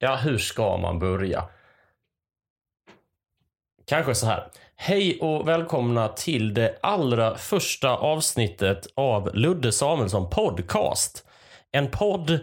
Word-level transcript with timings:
Ja, 0.00 0.16
hur 0.16 0.38
ska 0.38 0.76
man 0.76 0.98
börja? 0.98 1.48
Kanske 3.86 4.14
så 4.14 4.26
här. 4.26 4.48
Hej 4.76 5.18
och 5.20 5.48
välkomna 5.48 6.08
till 6.08 6.54
det 6.54 6.78
allra 6.82 7.36
första 7.36 7.96
avsnittet 7.96 8.86
av 8.94 9.34
Ludde 9.34 9.72
Samuelsson 9.72 10.30
Podcast. 10.30 11.26
En 11.72 11.90
podd 11.90 12.38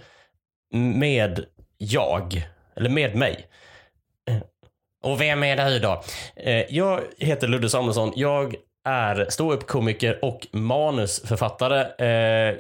med 0.73 1.45
jag, 1.77 2.47
eller 2.75 2.89
med 2.89 3.15
mig. 3.15 3.47
Och 5.03 5.21
vem 5.21 5.43
är 5.43 5.55
det 5.55 5.79
då? 5.79 6.03
Eh, 6.35 6.65
jag 6.69 7.01
heter 7.17 7.47
Ludde 7.47 7.69
Samuelsson. 7.69 8.13
Jag 8.15 8.55
är 8.85 9.25
ståuppkomiker 9.29 10.25
och 10.25 10.47
manusförfattare. 10.51 12.05
Eh, 12.05 12.55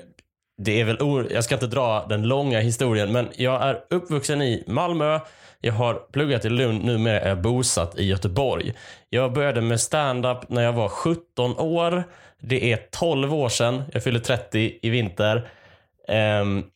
det 0.57 0.81
är 0.81 0.85
väl 0.85 1.01
or 1.01 1.31
jag 1.31 1.43
ska 1.43 1.55
inte 1.55 1.67
dra 1.67 2.05
den 2.09 2.27
långa 2.27 2.59
historien, 2.59 3.11
men 3.11 3.29
jag 3.35 3.61
är 3.61 3.83
uppvuxen 3.89 4.41
i 4.41 4.63
Malmö. 4.67 5.19
Jag 5.59 5.73
har 5.73 5.93
pluggat 5.93 6.45
i 6.45 6.49
Lund, 6.49 6.85
numera 6.85 7.21
är 7.21 7.29
jag 7.29 7.41
bosatt 7.41 7.99
i 7.99 8.05
Göteborg. 8.05 8.73
Jag 9.09 9.33
började 9.33 9.61
med 9.61 9.81
stand-up 9.81 10.49
när 10.49 10.63
jag 10.63 10.73
var 10.73 10.89
17 10.89 11.57
år. 11.57 12.03
Det 12.39 12.71
är 12.71 12.87
12 12.91 13.33
år 13.33 13.49
sedan. 13.49 13.83
Jag 13.93 14.03
fyller 14.03 14.19
30 14.19 14.79
i 14.81 14.89
vinter. 14.89 15.49
Um, 16.41 16.71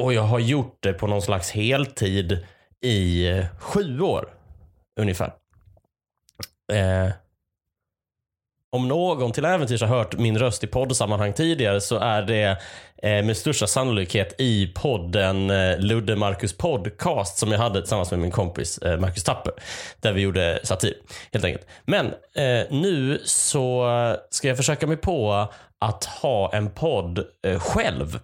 och 0.00 0.12
jag 0.12 0.22
har 0.22 0.38
gjort 0.38 0.78
det 0.80 0.92
på 0.92 1.06
någon 1.06 1.22
slags 1.22 1.50
heltid 1.50 2.46
i 2.84 3.26
sju 3.60 4.00
år 4.00 4.28
ungefär. 5.00 5.32
Uh, 6.72 7.12
om 8.70 8.88
någon 8.88 9.32
till 9.32 9.44
äventyrs 9.44 9.80
har 9.80 9.88
hört 9.88 10.18
min 10.18 10.38
röst 10.38 10.64
i 10.64 10.66
poddsammanhang 10.66 11.32
tidigare 11.32 11.80
så 11.80 11.98
är 11.98 12.22
det 12.22 12.58
eh, 13.02 13.24
med 13.24 13.36
största 13.36 13.66
sannolikhet 13.66 14.34
i 14.38 14.72
podden 14.74 15.50
eh, 15.50 15.78
Ludde 15.78 16.16
Marcus 16.16 16.52
podcast 16.52 17.38
som 17.38 17.52
jag 17.52 17.58
hade 17.58 17.80
tillsammans 17.80 18.10
med 18.10 18.20
min 18.20 18.30
kompis 18.30 18.78
eh, 18.78 19.00
Marcus 19.00 19.24
Tapper. 19.24 19.52
Där 20.00 20.12
vi 20.12 20.20
gjorde 20.20 20.60
satir 20.62 20.94
helt 21.32 21.44
enkelt. 21.44 21.66
Men 21.84 22.06
eh, 22.34 22.66
nu 22.70 23.22
så 23.24 23.86
ska 24.30 24.48
jag 24.48 24.56
försöka 24.56 24.86
mig 24.86 24.96
på 24.96 25.48
att 25.78 26.04
ha 26.04 26.52
en 26.52 26.70
podd 26.70 27.24
eh, 27.46 27.60
själv. 27.60 28.18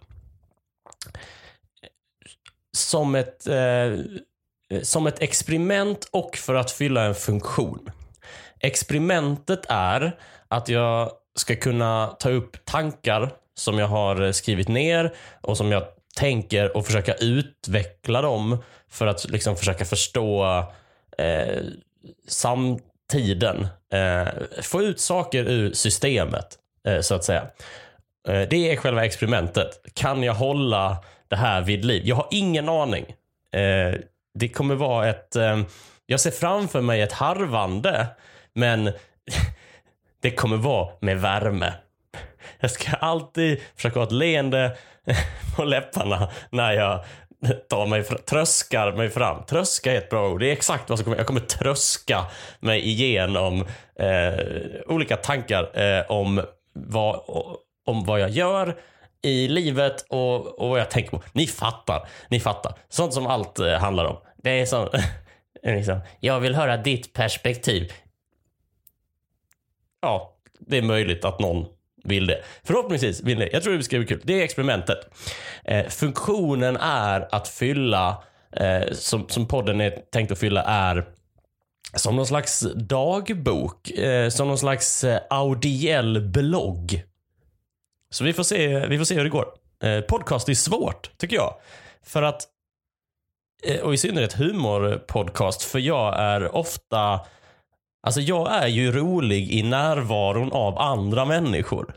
Som 2.76 3.14
ett, 3.14 3.47
eh, 3.47 3.92
som 4.82 5.06
ett 5.06 5.22
experiment 5.22 6.08
och 6.10 6.36
för 6.36 6.54
att 6.54 6.70
fylla 6.70 7.02
en 7.02 7.14
funktion. 7.14 7.91
Experimentet 8.60 9.66
är 9.69 10.19
att 10.55 10.69
jag 10.69 11.10
ska 11.36 11.56
kunna 11.56 12.06
ta 12.06 12.30
upp 12.30 12.64
tankar 12.64 13.30
som 13.55 13.78
jag 13.78 13.86
har 13.86 14.22
eh, 14.22 14.33
skrivit 14.33 14.69
ner 14.69 15.14
och 15.41 15.56
som 15.56 15.72
jag 15.72 15.84
tänker 16.16 16.77
och 16.77 16.86
försöka 16.86 17.14
utveckla 17.14 18.22
dem 18.22 18.58
för 18.91 19.06
att 19.06 19.30
liksom 19.30 19.56
försöka 19.56 19.84
förstå 19.84 20.44
eh, 21.19 21.62
samtiden. 22.28 23.66
Eh, 23.92 24.28
få 24.62 24.82
ut 24.82 25.00
saker 25.00 25.44
ur 25.44 25.72
systemet, 25.72 26.58
eh, 26.86 27.00
så 27.00 27.14
att 27.14 27.25
säga. 27.25 27.47
Eh, 28.28 28.48
det 28.50 28.72
är 28.72 28.77
själva 28.77 29.05
experimentet. 29.05 29.80
Kan 29.94 30.22
jag 30.22 30.34
hålla 30.34 30.97
det 31.28 31.36
här 31.36 31.62
vid 31.62 31.84
liv? 31.84 32.02
Jag 32.05 32.16
har 32.16 32.28
ingen 32.30 32.69
aning. 32.69 33.05
Eh, 33.52 33.94
det 34.34 34.48
kommer 34.48 34.75
vara 34.75 35.08
ett... 35.08 35.36
Eh, 35.36 35.62
jag 36.06 36.20
ser 36.20 36.30
framför 36.30 36.80
mig 36.80 37.00
ett 37.00 37.12
harvande, 37.12 38.06
men 38.52 38.84
det 40.25 40.30
kommer 40.30 40.56
vara 40.56 40.89
med 41.00 41.20
värme. 41.20 41.72
Jag 42.61 42.70
ska 42.70 42.97
alltid 42.97 43.61
försöka 43.77 43.98
ha 43.98 44.06
ett 44.06 44.12
leende 44.12 44.77
på 45.56 45.64
läpparna 45.64 46.28
när 46.50 46.72
jag 46.72 47.05
tar 47.69 47.86
mig, 47.86 48.03
fr- 48.03 48.25
tröskar 48.25 48.92
mig 48.92 49.11
fram. 49.11 49.44
Tröska 49.44 49.92
är 49.92 49.97
ett 49.98 50.11
bra 50.11 50.28
ord. 50.28 50.41
Det 50.41 50.48
är 50.48 50.53
exakt 50.53 50.91
vad 50.91 50.98
som 50.98 51.05
kommer. 51.05 51.16
Jag 51.16 51.27
kommer 51.27 51.41
tröska 51.41 52.25
mig 52.61 52.89
igenom 52.89 53.66
eh, 53.98 54.34
olika 54.87 55.16
tankar 55.16 55.81
eh, 55.81 56.10
om, 56.10 56.43
vad, 56.72 57.21
om 57.87 58.04
vad 58.04 58.21
jag 58.21 58.31
gör 58.31 58.77
i 59.22 59.48
livet 59.48 60.04
och, 60.09 60.60
och 60.60 60.69
vad 60.69 60.81
jag 60.81 60.91
tänker 60.91 61.10
på. 61.10 61.22
Ni 61.32 61.47
fattar. 61.47 62.09
Ni 62.28 62.41
fattar. 62.41 62.75
Sånt 62.88 63.15
som 63.15 63.27
allt 63.27 63.59
eh, 63.59 63.72
handlar 63.72 64.04
om. 64.04 64.16
Det 64.43 64.50
är 64.60 64.66
som, 64.66 64.88
liksom, 65.62 66.00
jag 66.21 66.41
vill 66.41 66.54
höra 66.54 66.77
ditt 66.77 67.12
perspektiv. 67.12 67.93
Ja, 70.04 70.37
det 70.59 70.78
är 70.78 70.82
möjligt 70.82 71.25
att 71.25 71.41
någon 71.41 71.66
vill 72.04 72.26
det. 72.26 72.42
Förhoppningsvis 72.62 73.22
vill 73.22 73.38
det. 73.38 73.48
Jag 73.53 73.62
tror 73.62 73.75
det 73.75 73.82
ska 73.82 73.98
bli 73.98 74.06
kul. 74.06 74.20
Det 74.25 74.41
är 74.41 74.44
experimentet. 74.44 74.98
Eh, 75.65 75.87
funktionen 75.88 76.76
är 76.76 77.28
att 77.34 77.48
fylla, 77.48 78.22
eh, 78.56 78.92
som, 78.92 79.28
som 79.28 79.48
podden 79.48 79.81
är 79.81 79.91
tänkt 80.12 80.32
att 80.32 80.38
fylla, 80.38 80.62
är 80.62 81.04
som 81.94 82.16
någon 82.16 82.26
slags 82.26 82.60
dagbok. 82.75 83.91
Eh, 83.91 84.28
som 84.28 84.48
någon 84.48 84.59
slags 84.59 85.04
eh, 85.04 85.20
audiell 85.31 86.21
blogg. 86.21 87.04
Så 88.10 88.25
vi 88.25 88.32
får 88.32 88.42
se, 88.42 88.86
vi 88.86 88.98
får 88.98 89.04
se 89.04 89.15
hur 89.15 89.25
det 89.25 89.31
går. 89.31 89.47
Eh, 89.82 90.00
podcast 90.00 90.48
är 90.48 90.54
svårt, 90.54 91.10
tycker 91.16 91.36
jag. 91.36 91.54
För 92.03 92.22
att, 92.22 92.42
eh, 93.62 93.81
och 93.81 93.94
i 93.94 93.97
synnerhet 93.97 94.32
humorpodcast, 94.32 95.62
för 95.62 95.78
jag 95.78 96.19
är 96.19 96.56
ofta 96.56 97.21
Alltså 98.04 98.20
jag 98.20 98.54
är 98.54 98.66
ju 98.66 98.92
rolig 98.92 99.53
i 99.53 99.62
närvaron 99.62 100.53
av 100.53 100.78
andra 100.78 101.25
människor. 101.25 101.94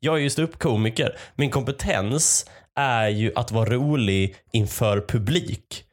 Jag 0.00 0.16
är 0.16 0.20
ju 0.20 0.30
ståuppkomiker. 0.30 1.18
Min 1.34 1.50
kompetens 1.50 2.50
är 2.74 3.08
ju 3.08 3.32
att 3.34 3.52
vara 3.52 3.70
rolig 3.70 4.36
inför 4.52 5.00
publik. 5.08 5.84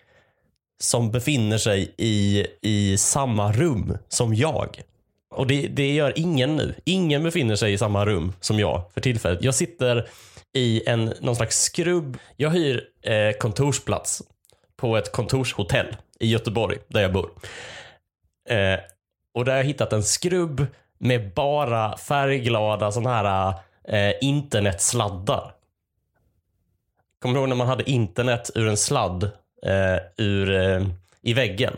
Som 0.80 1.12
befinner 1.12 1.58
sig 1.58 1.94
i, 1.98 2.46
i 2.62 2.98
samma 2.98 3.52
rum 3.52 3.98
som 4.08 4.36
jag. 4.36 4.82
Och 5.36 5.48
det, 5.48 5.68
det 5.68 5.94
gör 5.94 6.14
ingen 6.16 6.56
nu. 6.56 6.76
Ingen 6.86 7.24
befinner 7.24 7.56
sig 7.56 7.74
i 7.74 7.78
samma 7.78 8.06
rum 8.06 8.34
som 8.40 8.60
jag 8.60 8.92
för 8.94 9.02
tillfället. 9.02 9.44
Jag 9.44 9.56
sitter 9.56 10.08
i 10.54 10.90
en, 10.90 11.14
någon 11.22 11.36
slags 11.36 11.64
skrubb. 11.64 12.18
Jag 12.38 12.50
hyr 12.50 12.84
eh, 13.02 13.38
kontorsplats 13.40 14.22
på 14.76 14.98
ett 14.98 15.12
kontorshotell 15.12 15.96
i 16.20 16.28
Göteborg, 16.28 16.78
där 16.88 17.02
jag 17.02 17.14
bor. 17.14 17.30
Eh, 18.50 18.80
och 19.34 19.46
där 19.46 19.52
har 19.52 19.60
jag 19.60 19.66
hittat 19.66 19.94
en 19.94 20.04
skrubb 20.04 20.66
med 20.98 21.34
bara 21.34 21.98
färgglada 21.98 22.92
sådana 22.92 23.16
här 23.16 23.54
eh, 23.84 24.16
internetsladdar. 24.22 25.54
Kommer 27.22 27.36
du 27.36 27.40
ihåg 27.40 27.50
när 27.50 27.56
man 27.56 27.68
hade 27.68 27.90
internet 27.90 28.52
ur 28.56 28.68
en 28.68 28.78
sladd 28.78 29.24
eh, 29.66 29.98
ur, 30.18 30.52
eh, 30.52 30.88
i 31.22 31.34
väggen? 31.34 31.74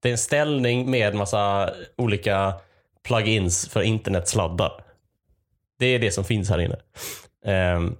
Det 0.00 0.08
är 0.08 0.12
en 0.12 0.18
ställning 0.18 0.90
med 0.90 1.14
massa 1.14 1.74
olika 1.96 2.54
plugins 3.02 3.68
för 3.68 3.82
internetsladdar. 3.82 4.72
Det 5.78 5.86
är 5.86 5.98
det 5.98 6.10
som 6.10 6.24
finns 6.24 6.50
här 6.50 6.58
inne. 6.58 6.76
Um, 7.74 7.96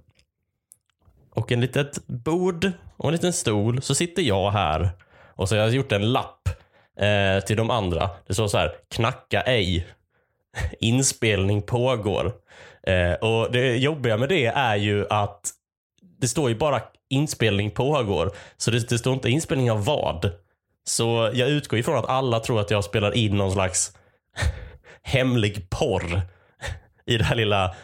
och 1.29 1.51
en 1.51 1.61
litet 1.61 2.07
bord 2.07 2.71
och 2.97 3.05
en 3.05 3.11
liten 3.11 3.33
stol. 3.33 3.81
Så 3.81 3.95
sitter 3.95 4.21
jag 4.21 4.51
här 4.51 4.89
och 5.09 5.49
så 5.49 5.55
har 5.55 5.61
jag 5.61 5.71
gjort 5.71 5.91
en 5.91 6.11
lapp 6.11 6.36
eh, 6.99 7.43
till 7.43 7.57
de 7.57 7.69
andra. 7.69 8.09
Det 8.27 8.33
står 8.33 8.47
så 8.47 8.57
här, 8.57 8.75
knacka 8.89 9.41
ej. 9.41 9.87
Inspelning 10.79 11.61
pågår. 11.61 12.33
Eh, 12.83 13.13
och 13.13 13.51
det 13.51 13.77
jobbiga 13.77 14.17
med 14.17 14.29
det 14.29 14.45
är 14.45 14.75
ju 14.75 15.07
att 15.09 15.51
det 16.19 16.27
står 16.27 16.49
ju 16.49 16.55
bara 16.55 16.81
inspelning 17.09 17.71
pågår. 17.71 18.31
Så 18.57 18.71
det, 18.71 18.89
det 18.89 18.97
står 18.97 19.13
inte 19.13 19.29
inspelning 19.29 19.71
av 19.71 19.85
vad. 19.85 20.31
Så 20.83 21.31
jag 21.33 21.49
utgår 21.49 21.79
ifrån 21.79 21.97
att 21.97 22.09
alla 22.09 22.39
tror 22.39 22.61
att 22.61 22.71
jag 22.71 22.83
spelar 22.83 23.15
in 23.15 23.37
någon 23.37 23.51
slags 23.51 23.97
hemlig 25.01 25.69
porr 25.69 26.21
i 27.05 27.17
det 27.17 27.23
här 27.23 27.35
lilla 27.35 27.75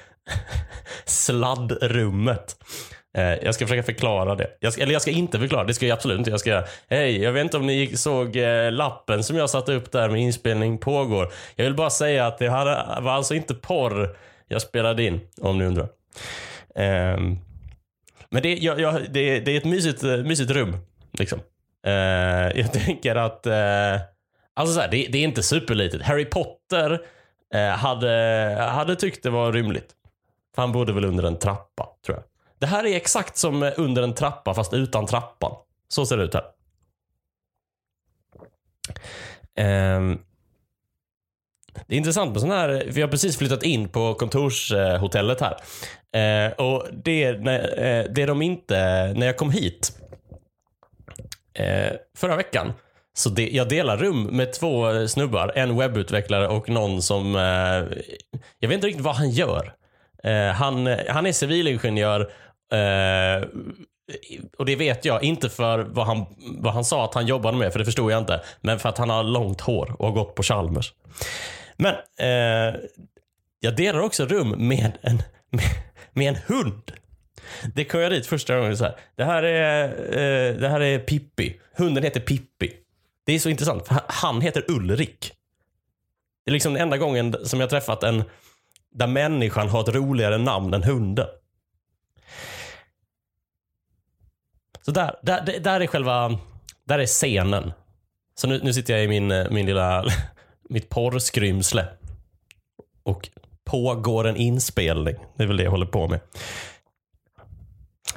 sladdrummet. 1.05 2.55
Eh, 3.17 3.23
Jag 3.23 3.55
ska 3.55 3.67
försöka 3.67 3.83
förklara 3.83 4.35
det. 4.35 4.47
Jag 4.59 4.73
ska, 4.73 4.81
eller 4.81 4.93
jag 4.93 5.01
ska 5.01 5.11
inte 5.11 5.39
förklara, 5.39 5.63
det 5.63 5.73
ska 5.73 5.85
jag 5.85 5.95
absolut 5.95 6.17
inte. 6.17 6.29
Jag 6.31 6.39
ska 6.39 6.49
göra. 6.49 6.65
Hej, 6.89 7.23
jag 7.23 7.31
vet 7.31 7.41
inte 7.43 7.57
om 7.57 7.67
ni 7.67 7.97
såg 7.97 8.35
eh, 8.35 8.71
lappen 8.71 9.23
som 9.23 9.37
jag 9.37 9.49
satte 9.49 9.73
upp 9.73 9.91
där 9.91 10.09
med 10.09 10.21
inspelning 10.21 10.77
pågår. 10.77 11.31
Jag 11.55 11.65
vill 11.65 11.75
bara 11.75 11.89
säga 11.89 12.27
att 12.27 12.37
det 12.37 12.49
här 12.49 13.01
var 13.01 13.11
alltså 13.11 13.35
inte 13.35 13.53
porr 13.53 14.15
jag 14.47 14.61
spelade 14.61 15.03
in, 15.03 15.19
om 15.41 15.57
ni 15.57 15.65
undrar. 15.65 15.87
Ehm, 16.75 17.37
men 18.29 18.41
det, 18.41 18.53
jag, 18.53 18.79
jag, 18.79 18.93
det, 19.09 19.39
det 19.39 19.51
är 19.51 19.57
ett 19.57 19.65
mysigt, 19.65 20.03
eh, 20.03 20.17
mysigt 20.17 20.51
rum. 20.51 20.77
Liksom. 21.19 21.39
Eh, 21.87 21.93
jag 22.59 22.73
tänker 22.85 23.15
att... 23.15 23.45
eh, 23.45 24.01
alltså 24.53 24.75
så 24.75 24.81
här, 24.81 24.87
det, 24.91 25.07
det 25.09 25.17
är 25.17 25.23
inte 25.23 25.43
superlitet. 25.43 26.01
Harry 26.01 26.25
Potter 26.25 26.99
eh, 27.53 27.67
hade, 27.69 28.09
hade 28.71 28.95
tyckt 28.95 29.23
det 29.23 29.29
var 29.29 29.51
rymligt. 29.51 29.91
För 30.55 30.61
han 30.61 30.71
bodde 30.71 30.93
väl 30.93 31.05
under 31.05 31.23
en 31.23 31.39
trappa, 31.39 31.87
tror 32.05 32.17
jag. 32.17 32.23
Det 32.63 32.67
här 32.67 32.85
är 32.85 32.95
exakt 32.95 33.37
som 33.37 33.71
under 33.77 34.03
en 34.03 34.13
trappa, 34.13 34.53
fast 34.53 34.73
utan 34.73 35.05
trappan. 35.05 35.51
Så 35.87 36.05
ser 36.05 36.17
det 36.17 36.23
ut 36.23 36.33
här. 36.33 36.43
Um, 39.97 40.19
det 41.87 41.95
är 41.95 41.97
intressant 41.97 42.31
med 42.31 42.41
sån 42.41 42.51
här, 42.51 42.83
vi 42.87 43.01
har 43.01 43.07
precis 43.07 43.37
flyttat 43.37 43.63
in 43.63 43.89
på 43.89 44.13
kontorshotellet 44.13 45.41
här. 45.41 45.57
Uh, 46.47 46.53
och 46.53 46.87
det, 47.03 47.31
när, 47.31 47.83
eh, 47.83 48.05
det 48.11 48.25
de 48.25 48.41
inte, 48.41 49.13
när 49.13 49.25
jag 49.25 49.37
kom 49.37 49.51
hit 49.51 49.99
uh, 51.59 51.97
förra 52.17 52.35
veckan. 52.35 52.73
Så 53.13 53.29
det, 53.29 53.49
jag 53.49 53.69
delar 53.69 53.97
rum 53.97 54.23
med 54.23 54.53
två 54.53 55.07
snubbar. 55.07 55.51
En 55.55 55.77
webbutvecklare 55.77 56.47
och 56.47 56.69
någon 56.69 57.01
som... 57.01 57.35
Eh, 57.35 57.97
jag 58.59 58.69
vet 58.69 58.75
inte 58.75 58.87
riktigt 58.87 59.05
vad 59.05 59.15
han 59.15 59.29
gör. 59.29 59.73
Han, 60.53 60.87
han 61.09 61.25
är 61.25 61.31
civilingenjör 61.31 62.31
eh, 62.73 63.47
och 64.57 64.65
det 64.65 64.75
vet 64.75 65.05
jag, 65.05 65.23
inte 65.23 65.49
för 65.49 65.79
vad 65.79 66.05
han, 66.05 66.25
vad 66.37 66.73
han 66.73 66.85
sa 66.85 67.05
att 67.05 67.13
han 67.13 67.25
jobbade 67.25 67.57
med, 67.57 67.71
för 67.71 67.79
det 67.79 67.85
förstod 67.85 68.11
jag 68.11 68.19
inte. 68.19 68.41
Men 68.61 68.79
för 68.79 68.89
att 68.89 68.97
han 68.97 69.09
har 69.09 69.23
långt 69.23 69.61
hår 69.61 69.95
och 69.99 70.07
har 70.07 70.13
gått 70.13 70.35
på 70.35 70.43
Chalmers. 70.43 70.93
Men 71.77 71.95
eh, 72.19 72.79
jag 73.59 73.75
delar 73.75 73.99
också 73.99 74.25
rum 74.25 74.67
med 74.67 74.91
en, 75.01 75.23
med, 75.49 75.65
med 76.13 76.29
en 76.29 76.37
hund. 76.47 76.91
Det 77.75 77.85
kom 77.85 77.99
jag 77.99 78.11
dit 78.11 78.25
första 78.25 78.57
gången 78.57 78.77
så 78.77 78.83
här. 78.83 78.95
Det 79.15 79.23
här 79.23 79.43
är, 79.43 79.83
eh, 79.87 80.55
det 80.55 80.69
här 80.69 80.81
är 80.81 80.99
Pippi. 80.99 81.59
Hunden 81.77 82.03
heter 82.03 82.19
Pippi. 82.19 82.73
Det 83.25 83.33
är 83.33 83.39
så 83.39 83.49
intressant, 83.49 83.87
för 83.87 83.99
han 84.07 84.41
heter 84.41 84.71
Ulrik. 84.71 85.31
Det 86.45 86.51
är 86.51 86.53
liksom 86.53 86.73
den 86.73 86.81
enda 86.81 86.97
gången 86.97 87.35
som 87.43 87.59
jag 87.59 87.69
träffat 87.69 88.03
en 88.03 88.23
där 88.95 89.07
människan 89.07 89.69
har 89.69 89.81
ett 89.81 89.95
roligare 89.95 90.37
namn 90.37 90.73
än 90.73 90.83
hunden. 90.83 91.27
Så 94.85 94.91
där, 94.91 95.15
där, 95.21 95.59
där 95.59 95.79
är 95.79 95.87
själva, 95.87 96.39
där 96.87 96.99
är 96.99 97.05
scenen. 97.05 97.73
Så 98.35 98.47
nu, 98.47 98.59
nu 98.63 98.73
sitter 98.73 98.93
jag 98.93 99.03
i 99.03 99.07
min, 99.07 99.31
eh, 99.31 99.49
min 99.51 99.65
lilla, 99.65 100.05
mitt 100.69 100.89
porrskrymsle. 100.89 101.85
Och 103.03 103.29
pågår 103.65 104.27
en 104.27 104.35
inspelning. 104.35 105.15
Det 105.37 105.43
är 105.43 105.47
väl 105.47 105.57
det 105.57 105.63
jag 105.63 105.71
håller 105.71 105.85
på 105.85 106.07
med. 106.07 106.19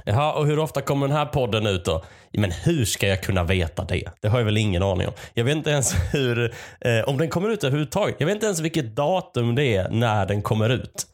Jaha, 0.05 0.33
och 0.33 0.47
hur 0.47 0.59
ofta 0.59 0.83
kommer 0.83 1.09
den 1.09 1.17
här 1.17 1.27
podden 1.27 1.67
ut 1.67 1.85
då? 1.85 2.05
Men 2.33 2.51
hur 2.51 2.85
ska 2.85 3.09
jag 3.09 3.23
kunna 3.23 3.45
veta 3.45 3.85
det? 3.85 4.11
Det 4.21 4.29
har 4.29 4.39
jag 4.39 4.45
väl 4.45 4.57
ingen 4.57 4.83
aning 4.83 5.07
om. 5.07 5.13
Jag 5.35 5.45
vet 5.45 5.57
inte 5.57 5.71
ens 5.71 5.95
hur, 6.15 6.55
eh, 6.81 7.01
om 7.07 7.19
den 7.19 7.29
kommer 7.29 7.49
ut 7.49 7.65
överhuvudtaget. 7.65 8.17
Jag 8.19 8.27
vet 8.27 8.35
inte 8.35 8.47
ens 8.47 8.61
vilket 8.61 8.97
datum 8.97 9.55
det 9.55 9.77
är 9.77 9.89
när 9.89 10.27
den 10.27 10.43
kommer 10.43 10.71
ut. 10.71 11.07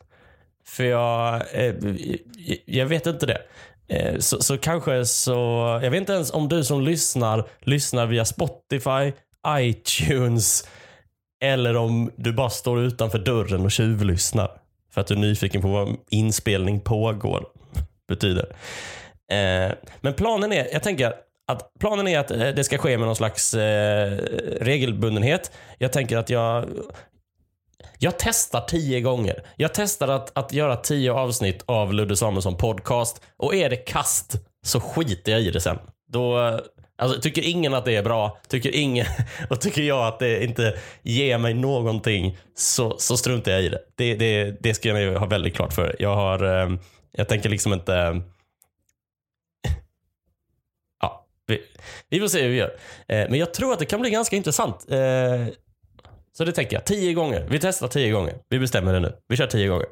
För 0.67 0.85
jag, 0.85 1.43
eh, 1.53 1.75
jag 2.67 2.87
vet 2.87 3.07
inte 3.07 3.27
det. 3.27 3.39
Eh, 3.93 4.19
så, 4.19 4.43
så 4.43 4.59
kanske 4.59 5.07
så, 5.07 5.33
jag 5.83 5.91
vet 5.91 6.01
inte 6.01 6.13
ens 6.13 6.31
om 6.31 6.49
du 6.49 6.65
som 6.65 6.81
lyssnar, 6.81 7.45
lyssnar 7.61 8.07
via 8.07 8.25
Spotify, 8.25 9.13
iTunes 9.49 10.69
eller 11.45 11.77
om 11.77 12.11
du 12.17 12.33
bara 12.33 12.51
står 12.51 12.81
utanför 12.81 13.19
dörren 13.19 13.65
och 13.65 13.73
tjuvlyssnar. 13.73 14.51
För 14.95 15.01
att 15.01 15.07
du 15.07 15.15
är 15.15 15.19
nyfiken 15.19 15.63
på 15.63 15.69
vad 15.69 15.97
inspelning 16.11 16.81
pågår 16.81 17.47
betyder. 18.09 18.57
Eh, 19.33 19.73
men 20.01 20.15
planen 20.15 20.53
är, 20.53 20.69
jag 20.73 20.83
tänker 20.83 21.15
att 21.47 21.73
planen 21.81 22.09
är 22.09 22.19
att 22.19 22.31
eh, 22.31 22.39
det 22.39 22.65
ska 22.65 22.79
ske 22.79 22.99
med 22.99 23.07
någon 23.07 23.17
slags 23.17 23.55
eh, 23.55 24.11
regelbundenhet. 24.61 25.53
Jag 25.79 25.93
tänker 25.93 26.17
att 26.17 26.31
jag 26.31 26.65
jag 27.99 28.15
testar 28.19 28.61
tio 28.61 29.01
gånger. 29.01 29.43
Jag 29.57 29.75
testar 29.75 30.09
att, 30.09 30.39
att 30.39 30.53
göra 30.53 30.77
tio 30.77 31.13
avsnitt 31.13 31.63
av 31.67 31.95
Ludde 31.95 32.17
Samuelsson 32.17 32.57
podcast 32.57 33.23
och 33.37 33.55
är 33.55 33.71
det 33.71 33.77
kast 33.77 34.35
så 34.65 34.81
skiter 34.81 35.33
jag 35.33 35.41
i 35.41 35.51
det 35.51 35.61
sen. 35.61 35.79
Då, 36.09 36.41
eh, 36.41 36.59
alltså, 36.99 37.21
tycker 37.21 37.43
ingen 37.43 37.75
att 37.75 37.85
det 37.85 37.97
är 37.97 38.03
bra, 38.03 38.41
tycker 38.49 38.75
ingen, 38.75 39.07
och 39.51 39.61
tycker 39.61 39.83
jag 39.83 40.07
att 40.07 40.19
det 40.19 40.45
inte 40.45 40.79
ger 41.03 41.39
mig 41.39 41.55
någonting 41.55 42.39
så, 42.55 42.99
så 42.99 43.17
struntar 43.17 43.53
jag 43.53 43.63
i 43.63 43.69
det. 43.69 43.81
Det, 43.97 44.15
det, 44.15 44.57
det 44.61 44.75
ska 44.75 44.89
jag 44.89 45.19
ha 45.19 45.27
väldigt 45.27 45.55
klart 45.55 45.73
för 45.73 45.97
Jag 45.99 46.15
har 46.15 46.63
eh, 46.63 46.77
jag 47.13 47.29
tänker 47.29 47.49
liksom 47.49 47.73
inte... 47.73 47.93
ja, 51.01 51.27
vi, 51.47 51.63
vi, 52.09 52.21
får 52.21 52.29
se 52.29 52.43
hur 52.43 52.49
vi 52.49 52.57
gör. 52.57 52.77
Eh, 53.09 53.31
men 53.31 53.35
jag 53.35 53.55
tror 53.55 53.73
att 53.73 53.79
det 53.79 53.87
kan 53.87 54.01
bli 54.01 54.11
ganska 54.11 54.37
intressant. 54.37 54.91
Eh, 54.91 55.47
så 56.33 56.45
det 56.45 56.53
tänker 56.53 56.77
jag. 56.77 56.85
Tio 56.85 57.13
gånger. 57.15 57.47
Vi 57.51 57.59
testar 57.59 57.89
tio 57.89 58.13
gånger. 58.13 58.35
Vi 58.49 58.59
bestämmer 58.59 58.93
det 58.93 59.01
nu. 59.01 59.17
Vi 59.29 59.37
kör 59.37 59.47
tio 59.47 59.69
gånger. 59.69 59.87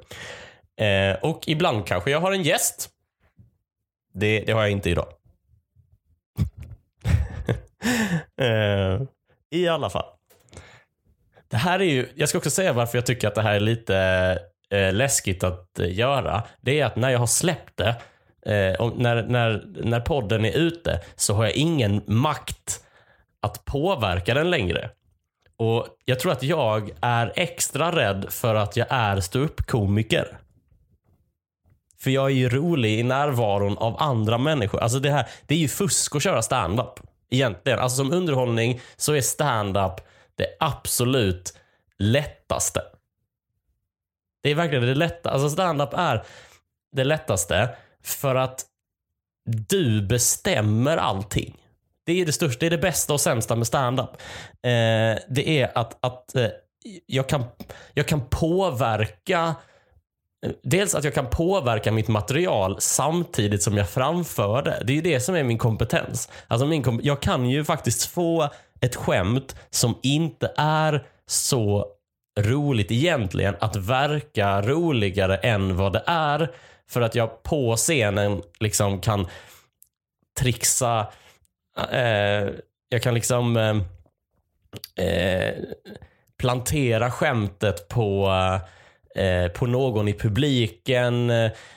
Eh, 0.76 1.16
och 1.22 1.48
ibland 1.48 1.86
kanske 1.86 2.10
jag 2.10 2.20
har 2.20 2.32
en 2.32 2.42
gäst. 2.42 2.90
Det, 4.14 4.40
det 4.40 4.52
har 4.52 4.60
jag 4.60 4.70
inte 4.70 4.90
idag. 4.90 5.06
Eh, 8.40 9.02
I 9.50 9.68
alla 9.68 9.90
fall. 9.90 10.04
Det 11.48 11.56
här 11.56 11.80
är 11.80 11.84
ju, 11.84 12.08
jag 12.14 12.28
ska 12.28 12.38
också 12.38 12.50
säga 12.50 12.72
varför 12.72 12.98
jag 12.98 13.06
tycker 13.06 13.28
att 13.28 13.34
det 13.34 13.42
här 13.42 13.54
är 13.54 13.60
lite 13.60 13.96
eh, 14.70 14.92
läskigt 14.92 15.44
att 15.44 15.78
eh, 15.78 15.98
göra, 15.98 16.42
det 16.60 16.80
är 16.80 16.86
att 16.86 16.96
när 16.96 17.10
jag 17.10 17.18
har 17.18 17.26
släppt 17.26 17.76
det, 17.76 17.94
eh, 18.54 18.80
och 18.80 18.98
när, 18.98 19.22
när, 19.22 19.64
när 19.66 20.00
podden 20.00 20.44
är 20.44 20.52
ute, 20.52 21.00
så 21.16 21.34
har 21.34 21.44
jag 21.44 21.52
ingen 21.52 22.02
makt 22.06 22.84
att 23.40 23.64
påverka 23.64 24.34
den 24.34 24.50
längre. 24.50 24.90
Och 25.60 25.86
Jag 26.04 26.20
tror 26.20 26.32
att 26.32 26.42
jag 26.42 26.90
är 27.00 27.32
extra 27.36 27.96
rädd 27.96 28.26
för 28.30 28.54
att 28.54 28.76
jag 28.76 28.86
är 28.90 29.20
ståuppkomiker. 29.20 30.38
För 31.98 32.10
jag 32.10 32.24
är 32.26 32.34
ju 32.34 32.48
rolig 32.48 32.98
i 32.98 33.02
närvaron 33.02 33.78
av 33.78 34.02
andra 34.02 34.38
människor. 34.38 34.80
Alltså 34.80 34.98
det, 34.98 35.10
här, 35.10 35.28
det 35.46 35.54
är 35.54 35.58
ju 35.58 35.68
fusk 35.68 36.16
att 36.16 36.22
köra 36.22 36.42
standup 36.42 37.00
Egentligen. 37.30 37.78
Alltså 37.78 37.96
som 37.96 38.12
underhållning 38.12 38.80
så 38.96 39.12
är 39.12 39.20
standup 39.20 40.00
det 40.34 40.46
absolut 40.60 41.58
lättaste. 41.98 42.82
Det 44.42 44.50
är 44.50 44.54
verkligen 44.54 44.84
det 44.84 44.94
lätta. 44.94 45.30
Alltså 45.30 45.50
standup 45.50 45.94
är 45.94 46.24
det 46.92 47.04
lättaste 47.04 47.76
för 48.02 48.34
att 48.34 48.66
du 49.44 50.02
bestämmer 50.02 50.96
allting. 50.96 51.59
Det 52.10 52.20
är 52.20 52.26
det 52.26 52.32
största, 52.32 52.60
det 52.60 52.66
är 52.66 52.70
det 52.70 52.78
bästa 52.78 53.12
och 53.12 53.20
sämsta 53.20 53.56
med 53.56 53.66
standup. 53.66 54.10
Eh, 54.62 55.18
det 55.28 55.48
är 55.48 55.78
att, 55.78 56.04
att 56.04 56.34
eh, 56.34 56.46
jag, 57.06 57.28
kan, 57.28 57.44
jag 57.94 58.08
kan 58.08 58.20
påverka 58.30 59.54
eh, 60.46 60.52
Dels 60.62 60.94
att 60.94 61.04
jag 61.04 61.14
kan 61.14 61.26
påverka 61.26 61.92
mitt 61.92 62.08
material 62.08 62.76
samtidigt 62.80 63.62
som 63.62 63.76
jag 63.76 63.90
framför 63.90 64.62
det. 64.62 64.82
Det 64.84 64.92
är 64.92 64.94
ju 64.94 65.02
det 65.02 65.20
som 65.20 65.34
är 65.34 65.42
min 65.42 65.58
kompetens. 65.58 66.28
Alltså 66.46 66.66
min, 66.66 67.00
jag 67.02 67.22
kan 67.22 67.50
ju 67.50 67.64
faktiskt 67.64 68.06
få 68.06 68.48
ett 68.80 68.96
skämt 68.96 69.56
som 69.70 69.98
inte 70.02 70.52
är 70.56 71.06
så 71.26 71.86
roligt 72.40 72.90
egentligen 72.90 73.56
att 73.60 73.76
verka 73.76 74.62
roligare 74.62 75.36
än 75.36 75.76
vad 75.76 75.92
det 75.92 76.02
är. 76.06 76.50
För 76.90 77.00
att 77.00 77.14
jag 77.14 77.42
på 77.42 77.76
scenen 77.76 78.42
liksom 78.60 79.00
kan 79.00 79.26
trixa. 80.40 81.06
Eh, 81.92 82.48
jag 82.88 83.02
kan 83.02 83.14
liksom 83.14 83.56
eh, 83.56 83.76
eh, 85.06 85.54
plantera 86.38 87.10
skämtet 87.10 87.88
på 87.88 88.30
eh, 89.16 89.52
på 89.52 89.66
någon 89.66 90.08
i 90.08 90.12
publiken. 90.12 91.30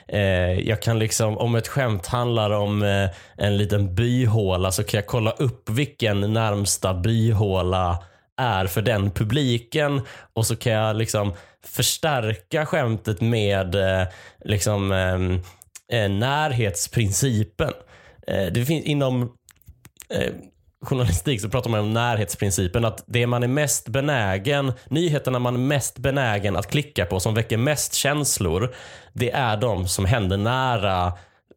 Eh, 0.08 0.60
jag 0.60 0.82
kan 0.82 0.98
liksom, 0.98 1.38
om 1.38 1.54
ett 1.54 1.68
skämt 1.68 2.06
handlar 2.06 2.50
om 2.50 2.82
eh, 2.82 3.10
en 3.36 3.56
liten 3.56 3.94
byhåla 3.94 4.72
så 4.72 4.84
kan 4.84 4.98
jag 4.98 5.06
kolla 5.06 5.30
upp 5.30 5.70
vilken 5.70 6.32
närmsta 6.32 6.94
byhåla 6.94 8.04
är 8.36 8.66
för 8.66 8.82
den 8.82 9.10
publiken 9.10 10.00
och 10.32 10.46
så 10.46 10.56
kan 10.56 10.72
jag 10.72 10.96
liksom 10.96 11.32
förstärka 11.66 12.66
skämtet 12.66 13.20
med 13.20 13.74
eh, 13.74 14.06
liksom, 14.44 14.92
eh, 14.92 16.00
eh 16.00 16.10
närhetsprincipen. 16.10 17.72
Eh, 18.26 18.46
det 18.46 18.64
finns 18.64 18.84
inom 18.84 19.32
eh, 20.08 20.32
journalistik 20.84 21.40
så 21.40 21.48
pratar 21.48 21.70
man 21.70 21.80
om 21.80 21.92
närhetsprincipen. 21.92 22.84
Att 22.84 23.04
det 23.06 23.26
man 23.26 23.42
är 23.42 23.48
mest 23.48 23.88
benägen, 23.88 24.72
nyheterna 24.88 25.38
man 25.38 25.54
är 25.54 25.58
mest 25.58 25.98
benägen 25.98 26.56
att 26.56 26.70
klicka 26.70 27.06
på 27.06 27.20
som 27.20 27.34
väcker 27.34 27.56
mest 27.56 27.94
känslor, 27.94 28.74
det 29.12 29.30
är 29.30 29.56
de 29.56 29.88
som 29.88 30.04
händer 30.04 30.36
nära, 30.36 31.06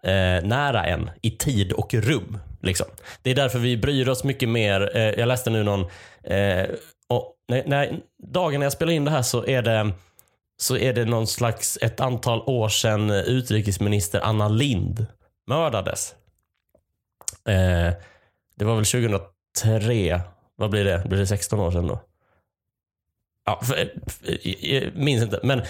eh, 0.03 0.43
nära 0.43 0.85
en 0.85 1.09
i 1.21 1.31
tid 1.31 1.71
och 1.71 1.93
rum. 1.93 2.37
Liksom. 2.61 2.87
Det 3.21 3.31
är 3.31 3.35
därför 3.35 3.59
vi 3.59 3.77
bryr 3.77 4.09
oss 4.09 4.23
mycket 4.23 4.49
mer. 4.49 4.91
Eh, 4.97 5.01
jag 5.01 5.27
läste 5.27 5.49
nu 5.49 5.63
någon, 5.63 5.81
eh, 6.23 6.65
och 7.09 7.33
när, 7.47 7.63
när, 7.65 7.99
dagen 8.23 8.59
när 8.59 8.65
jag 8.65 8.73
spelar 8.73 8.93
in 8.93 9.05
det 9.05 9.11
här 9.11 9.21
så 9.21 9.45
är 9.45 9.61
det 9.61 9.91
så 10.59 10.77
är 10.77 10.93
det 10.93 11.05
någon 11.05 11.27
slags, 11.27 11.77
ett 11.81 11.99
antal 11.99 12.41
år 12.45 12.69
sedan 12.69 13.09
utrikesminister 13.09 14.21
Anna 14.23 14.47
Lind 14.47 15.05
mördades. 15.47 16.15
Eh, 17.49 17.93
det 18.57 18.65
var 18.65 18.75
väl 18.75 18.85
2003. 18.85 20.21
Vad 20.55 20.69
blir 20.69 20.83
det? 20.83 21.03
Blir 21.05 21.19
det 21.19 21.27
16 21.27 21.59
år 21.59 21.71
sedan 21.71 21.87
då? 21.87 21.99
Ja, 23.45 23.61
för, 23.63 23.75
för, 24.07 24.37
jag 24.67 24.95
minns 24.95 25.23
inte. 25.23 25.39
Men 25.43 25.61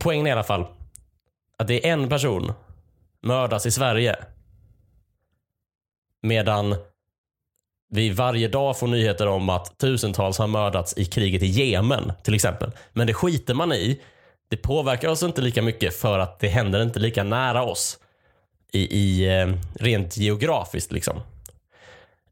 poängen 0.00 0.26
är 0.26 0.30
i 0.30 0.32
alla 0.32 0.44
fall 0.44 0.66
att 1.58 1.66
det 1.68 1.86
är 1.86 1.92
en 1.92 2.08
person 2.08 2.52
mördas 3.22 3.66
i 3.66 3.70
Sverige 3.70 4.16
Medan 6.26 6.76
vi 7.90 8.10
varje 8.10 8.48
dag 8.48 8.78
får 8.78 8.86
nyheter 8.86 9.26
om 9.26 9.48
att 9.48 9.78
tusentals 9.78 10.38
har 10.38 10.46
mördats 10.46 10.98
i 10.98 11.04
kriget 11.04 11.42
i 11.42 11.46
Jemen 11.46 12.12
till 12.22 12.34
exempel. 12.34 12.70
Men 12.92 13.06
det 13.06 13.14
skiter 13.14 13.54
man 13.54 13.72
i. 13.72 14.00
Det 14.48 14.56
påverkar 14.56 15.08
oss 15.08 15.22
inte 15.22 15.40
lika 15.40 15.62
mycket 15.62 15.94
för 15.94 16.18
att 16.18 16.38
det 16.38 16.48
händer 16.48 16.82
inte 16.82 16.98
lika 16.98 17.24
nära 17.24 17.62
oss 17.62 17.98
i, 18.72 18.98
i 18.98 19.38
eh, 19.40 19.52
rent 19.74 20.16
geografiskt. 20.16 20.92
liksom. 20.92 21.20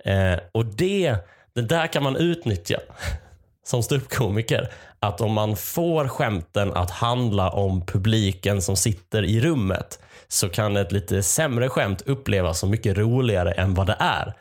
Eh, 0.04 0.38
och 0.52 0.66
det, 0.66 1.16
det 1.54 1.62
där 1.62 1.86
kan 1.86 2.02
man 2.02 2.16
utnyttja 2.16 2.78
som 3.64 3.82
ståuppkomiker. 3.82 4.72
Att 5.00 5.20
om 5.20 5.32
man 5.32 5.56
får 5.56 6.08
skämten 6.08 6.72
att 6.72 6.90
handla 6.90 7.50
om 7.50 7.86
publiken 7.86 8.62
som 8.62 8.76
sitter 8.76 9.22
i 9.22 9.40
rummet 9.40 9.98
så 10.28 10.48
kan 10.48 10.76
ett 10.76 10.92
lite 10.92 11.22
sämre 11.22 11.68
skämt 11.68 12.02
upplevas 12.02 12.58
som 12.58 12.70
mycket 12.70 12.98
roligare 12.98 13.52
än 13.52 13.74
vad 13.74 13.86
det 13.86 13.96
är. 13.98 14.34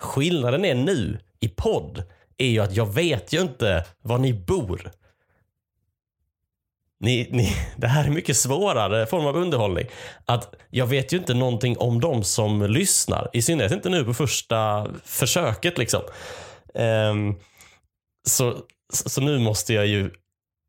Skillnaden 0.00 0.64
är 0.64 0.74
nu 0.74 1.18
i 1.40 1.48
podd 1.48 2.02
är 2.38 2.46
ju 2.46 2.60
att 2.60 2.76
jag 2.76 2.94
vet 2.94 3.32
ju 3.32 3.40
inte 3.40 3.84
var 4.02 4.18
ni 4.18 4.32
bor. 4.32 4.90
Ni, 7.00 7.28
ni, 7.32 7.56
det 7.76 7.86
här 7.86 8.04
är 8.04 8.10
mycket 8.10 8.36
svårare 8.36 9.06
form 9.06 9.26
av 9.26 9.36
underhållning. 9.36 9.86
Att 10.26 10.54
jag 10.70 10.86
vet 10.86 11.12
ju 11.12 11.16
inte 11.16 11.34
någonting 11.34 11.78
om 11.78 12.00
de 12.00 12.24
som 12.24 12.62
lyssnar. 12.62 13.30
I 13.32 13.42
synnerhet 13.42 13.72
inte 13.72 13.88
nu 13.88 14.04
på 14.04 14.14
första 14.14 14.86
försöket. 15.04 15.78
liksom. 15.78 16.02
Um, 16.74 17.38
så, 18.28 18.56
så 18.92 19.20
nu 19.20 19.38
måste 19.38 19.74
jag 19.74 19.86
ju 19.86 20.10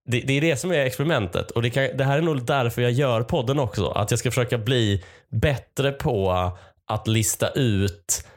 det, 0.09 0.19
det, 0.19 0.33
är 0.33 0.41
det 0.41 0.57
som 0.57 0.71
är 0.71 0.85
experimentet. 0.85 1.51
Och 1.51 1.61
det, 1.61 1.69
kan, 1.69 1.97
det, 1.97 2.03
här 2.03 2.17
är 2.17 2.21
nog 2.21 2.45
därför 2.45 2.81
jag 2.81 2.91
gör 2.91 3.23
podden 3.23 3.59
också. 3.59 3.87
Att 3.87 4.11
jag 4.11 4.19
ska 4.19 4.31
försöka 4.31 4.57
bli 4.57 5.03
bättre 5.31 5.91
på 5.91 6.31
att 6.87 7.07
lista 7.07 7.49
ut, 7.49 8.27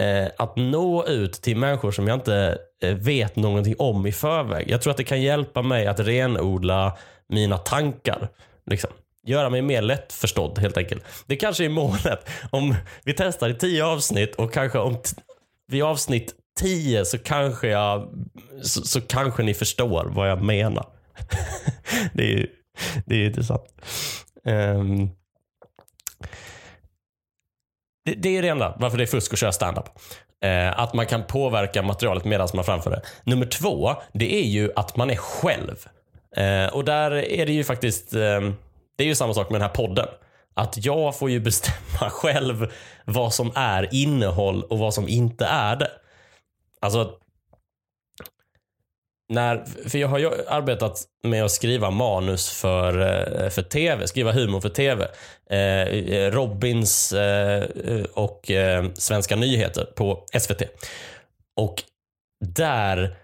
eh, 0.00 0.26
att 0.38 0.56
nå 0.56 1.06
ut 1.06 1.32
till 1.32 1.56
människor 1.56 1.90
som 1.90 2.08
jag 2.08 2.16
inte 2.16 2.58
eh, 2.82 2.94
vet 2.94 3.36
någonting 3.36 3.74
om 3.78 4.06
i 4.06 4.12
förväg. 4.12 4.70
Jag 4.70 4.82
tror 4.82 4.90
att 4.90 4.96
det 4.96 5.04
kan 5.04 5.22
hjälpa 5.22 5.62
mig 5.62 5.86
att 5.86 6.00
renodla 6.00 6.98
mina 7.28 7.58
tankar. 7.58 8.28
Liksom. 8.66 8.90
Göra 9.26 9.50
mig 9.50 9.62
mer 9.62 9.82
lättförstådd 9.82 10.58
helt 10.58 10.76
enkelt. 10.76 11.04
Det 11.26 11.36
kanske 11.36 11.64
är 11.64 11.68
målet. 11.68 12.30
Om 12.50 12.74
vi 13.04 13.14
testar 13.14 13.48
i 13.48 13.54
tio 13.54 13.84
avsnitt 13.84 14.34
och 14.34 14.52
kanske 14.52 14.78
om 14.78 14.98
vid 15.66 15.82
avsnitt 15.82 16.34
tio 16.60 17.04
så 17.04 17.18
kanske 17.18 17.68
jag 17.68 18.08
så, 18.62 18.82
så 18.82 19.00
kanske 19.00 19.42
ni 19.42 19.54
förstår 19.54 20.04
vad 20.04 20.30
jag 20.30 20.42
menar. 20.42 20.86
det 22.12 22.22
är 22.22 22.36
ju 22.36 22.46
det 23.06 23.14
är 23.14 23.26
intressant. 23.26 23.62
Um, 24.44 25.10
det, 28.04 28.14
det, 28.14 28.36
är 28.36 28.42
det 28.42 28.48
enda 28.48 28.76
varför 28.78 28.98
det 28.98 29.04
är 29.04 29.06
fusk 29.06 29.32
att 29.32 29.38
köra 29.38 29.52
standup. 29.52 29.84
Eh, 30.44 30.80
att 30.80 30.94
man 30.94 31.06
kan 31.06 31.24
påverka 31.24 31.82
materialet 31.82 32.24
medan 32.24 32.48
man 32.54 32.64
framför 32.64 32.90
det. 32.90 33.02
Nummer 33.24 33.46
två, 33.46 33.94
det 34.12 34.34
är 34.34 34.46
ju 34.46 34.72
att 34.76 34.96
man 34.96 35.10
är 35.10 35.16
själv. 35.16 35.88
Eh, 36.38 36.66
och 36.66 36.84
där 36.84 37.10
är 37.10 37.46
det 37.46 37.52
ju 37.52 37.64
faktiskt, 37.64 38.14
eh, 38.14 38.40
det 38.96 39.04
är 39.04 39.06
ju 39.06 39.14
samma 39.14 39.34
sak 39.34 39.50
med 39.50 39.60
den 39.60 39.68
här 39.68 39.74
podden. 39.74 40.06
Att 40.54 40.84
jag 40.84 41.18
får 41.18 41.30
ju 41.30 41.40
bestämma 41.50 42.10
själv 42.10 42.72
vad 43.04 43.34
som 43.34 43.52
är 43.54 43.88
innehåll 43.94 44.62
och 44.62 44.78
vad 44.78 44.94
som 44.94 45.08
inte 45.08 45.44
är 45.44 45.76
det. 45.76 45.90
Alltså, 46.80 47.18
när, 49.28 49.64
för 49.88 49.98
jag 49.98 50.08
har 50.08 50.18
ju 50.18 50.30
arbetat 50.48 51.04
med 51.22 51.44
att 51.44 51.50
skriva 51.50 51.90
manus 51.90 52.50
för, 52.50 53.00
eh, 53.00 53.50
för 53.50 53.62
tv, 53.62 54.06
skriva 54.06 54.32
humor 54.32 54.60
för 54.60 54.68
tv. 54.68 55.08
Eh, 55.50 56.30
Robins 56.30 57.12
eh, 57.12 57.64
och 58.14 58.50
eh, 58.50 58.84
Svenska 58.94 59.36
nyheter 59.36 59.84
på 59.84 60.26
SVT. 60.40 60.62
Och 61.56 61.82
där 62.44 63.16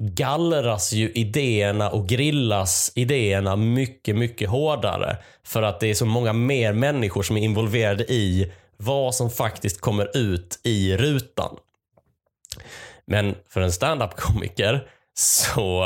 gallras 0.00 0.92
ju 0.92 1.10
idéerna 1.10 1.90
och 1.90 2.08
grillas 2.08 2.92
idéerna 2.94 3.56
mycket, 3.56 4.16
mycket 4.16 4.50
hårdare. 4.50 5.16
För 5.44 5.62
att 5.62 5.80
det 5.80 5.90
är 5.90 5.94
så 5.94 6.06
många 6.06 6.32
mer 6.32 6.72
människor 6.72 7.22
som 7.22 7.36
är 7.36 7.40
involverade 7.40 8.04
i 8.04 8.52
vad 8.76 9.14
som 9.14 9.30
faktiskt 9.30 9.80
kommer 9.80 10.16
ut 10.16 10.60
i 10.64 10.96
rutan. 10.96 11.56
Men 13.06 13.34
för 13.48 13.60
en 13.60 13.72
standup-komiker 13.72 14.88
så, 15.14 15.84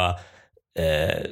eh, 0.79 1.25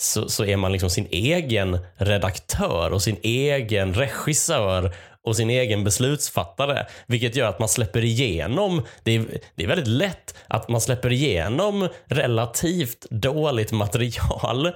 så, 0.00 0.28
så 0.28 0.44
är 0.44 0.56
man 0.56 0.72
liksom 0.72 0.90
sin 0.90 1.08
egen 1.10 1.78
redaktör 1.96 2.92
och 2.92 3.02
sin 3.02 3.16
egen 3.22 3.94
regissör 3.94 4.94
och 5.24 5.36
sin 5.36 5.50
egen 5.50 5.84
beslutsfattare. 5.84 6.86
Vilket 7.06 7.36
gör 7.36 7.48
att 7.48 7.58
man 7.58 7.68
släpper 7.68 8.04
igenom, 8.04 8.82
det 9.02 9.12
är, 9.12 9.24
det 9.54 9.64
är 9.64 9.68
väldigt 9.68 9.88
lätt 9.88 10.34
att 10.46 10.68
man 10.68 10.80
släpper 10.80 11.12
igenom 11.12 11.88
relativt 12.06 13.06
dåligt 13.10 13.72
material 13.72 14.70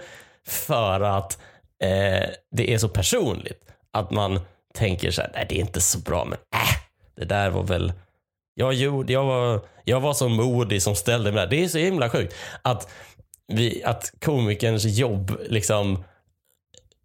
för 0.46 1.00
att 1.00 1.38
eh, 1.82 2.28
det 2.50 2.74
är 2.74 2.78
så 2.78 2.88
personligt. 2.88 3.62
Att 3.92 4.10
man 4.10 4.40
tänker 4.74 5.10
så 5.10 5.22
här, 5.22 5.30
nej 5.34 5.46
det 5.48 5.56
är 5.56 5.60
inte 5.60 5.80
så 5.80 5.98
bra 5.98 6.24
men 6.24 6.38
äh, 6.54 6.76
det 7.16 7.24
där 7.24 7.50
var 7.50 7.62
väl 7.62 7.92
jag, 8.54 8.74
gjorde, 8.74 9.12
jag, 9.12 9.24
var, 9.24 9.60
jag 9.84 10.00
var 10.00 10.14
så 10.14 10.28
modig 10.28 10.82
som 10.82 10.94
ställde 10.94 11.32
mig 11.32 11.40
där. 11.40 11.50
Det 11.50 11.64
är 11.64 11.68
så 11.68 11.78
himla 11.78 12.10
sjukt 12.10 12.34
att, 12.62 12.88
vi, 13.48 13.84
att 13.84 14.12
komikerns 14.20 14.84
jobb 14.84 15.38
liksom 15.48 16.04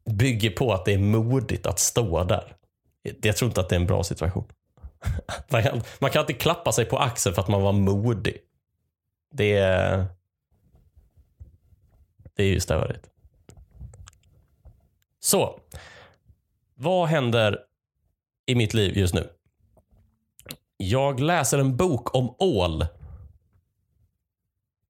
bygger 0.10 0.50
på 0.50 0.74
att 0.74 0.86
det 0.86 0.94
är 0.94 0.98
modigt 0.98 1.66
att 1.66 1.80
stå 1.80 2.24
där. 2.24 2.56
Jag 3.04 3.38
tror 3.38 3.50
inte 3.50 3.62
att 3.62 3.70
det 3.70 3.76
är 3.76 3.80
en 3.80 3.88
bra 3.88 4.04
situation. 4.04 4.46
Man 5.50 5.64
kan, 5.64 5.82
man 6.00 6.12
kan 6.12 6.20
inte 6.20 6.34
klappa 6.34 6.72
sig 6.72 6.86
på 6.86 6.98
axeln 6.98 7.36
för 7.36 7.42
att 7.42 7.48
man 7.48 7.62
var 7.62 7.72
modig. 7.72 8.38
Det 9.32 9.58
är, 9.58 10.06
det 12.36 12.44
är 12.44 12.48
ju 12.48 12.60
störigt. 12.60 13.10
Så, 15.20 15.60
vad 16.76 17.08
händer 17.08 17.60
i 18.46 18.56
mitt 18.56 18.74
liv 18.74 18.98
just 18.98 19.14
nu? 19.14 19.30
Jag 20.78 21.20
läser 21.20 21.60
en 21.60 21.78
bok 21.78 22.16
om 22.16 22.36
ål. 22.40 22.82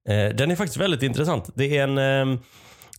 Eh, 0.08 0.30
den 0.36 0.52
är 0.52 0.56
faktiskt 0.56 0.78
väldigt 0.78 1.04
intressant. 1.04 1.50
Det 1.56 1.78
är 1.78 1.84
en, 1.84 1.98
eh, 1.98 2.40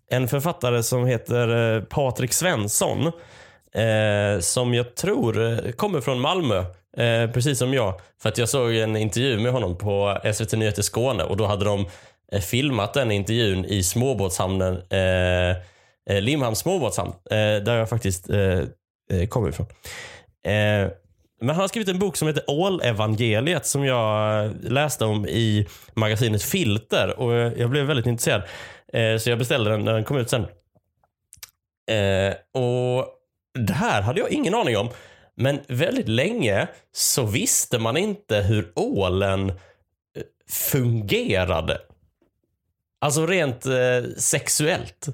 en 0.08 0.28
författare 0.28 0.82
som 0.82 1.06
heter 1.06 1.76
eh, 1.76 1.82
Patrik 1.82 2.32
Svensson. 2.32 3.12
Eh, 3.74 4.40
som 4.40 4.74
jag 4.74 4.94
tror 4.94 5.72
kommer 5.72 6.00
från 6.00 6.20
Malmö. 6.20 6.58
Eh, 6.96 7.30
precis 7.30 7.58
som 7.58 7.74
jag. 7.74 8.00
För 8.22 8.28
att 8.28 8.38
jag 8.38 8.48
såg 8.48 8.74
en 8.74 8.96
intervju 8.96 9.38
med 9.38 9.52
honom 9.52 9.78
på 9.78 10.18
SVT 10.34 10.52
Nyheter 10.52 10.82
Skåne 10.82 11.24
och 11.24 11.36
då 11.36 11.46
hade 11.46 11.64
de 11.64 11.86
eh, 12.32 12.40
filmat 12.40 12.94
den 12.94 13.10
intervjun 13.10 13.64
i 13.64 13.82
småbåtshamnen 13.82 14.82
Limhamns 16.20 16.58
småbåtshamn. 16.58 17.12
Där 17.30 17.76
jag 17.76 17.88
faktiskt 17.88 18.26
kommer 19.28 19.48
ifrån. 19.48 19.66
Men 21.40 21.48
han 21.48 21.60
har 21.60 21.68
skrivit 21.68 21.88
en 21.88 21.98
bok 21.98 22.16
som 22.16 22.28
heter 22.28 22.44
Ålevangeliet 22.46 23.66
som 23.66 23.84
jag 23.84 24.50
läste 24.62 25.04
om 25.04 25.26
i 25.26 25.66
magasinet 25.94 26.42
Filter 26.42 27.18
och 27.18 27.32
jag 27.34 27.70
blev 27.70 27.86
väldigt 27.86 28.06
intresserad. 28.06 28.42
Eh, 28.92 29.18
så 29.18 29.30
jag 29.30 29.38
beställde 29.38 29.70
den 29.70 29.84
när 29.84 29.92
den 29.92 30.04
kom 30.04 30.16
ut 30.16 30.30
sen. 30.30 30.46
Eh, 31.90 32.34
och 32.62 33.08
det 33.58 33.72
här 33.72 34.02
hade 34.02 34.20
jag 34.20 34.30
ingen 34.30 34.54
aning 34.54 34.76
om. 34.76 34.88
Men 35.34 35.60
väldigt 35.68 36.08
länge 36.08 36.66
så 36.92 37.26
visste 37.26 37.78
man 37.78 37.96
inte 37.96 38.36
hur 38.36 38.72
ålen 38.74 39.50
eh, 39.50 39.54
fungerade. 40.48 41.80
Alltså 43.00 43.26
rent 43.26 43.66
eh, 43.66 44.02
sexuellt. 44.16 45.08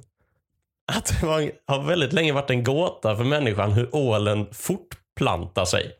Att 0.92 1.20
det 1.20 1.26
var, 1.26 1.50
har 1.66 1.82
väldigt 1.82 2.12
länge 2.12 2.32
varit 2.32 2.50
en 2.50 2.64
gåta 2.64 3.16
för 3.16 3.24
människan 3.24 3.72
hur 3.72 3.96
ålen 3.96 4.46
fortplantar 4.52 5.64
sig. 5.64 5.96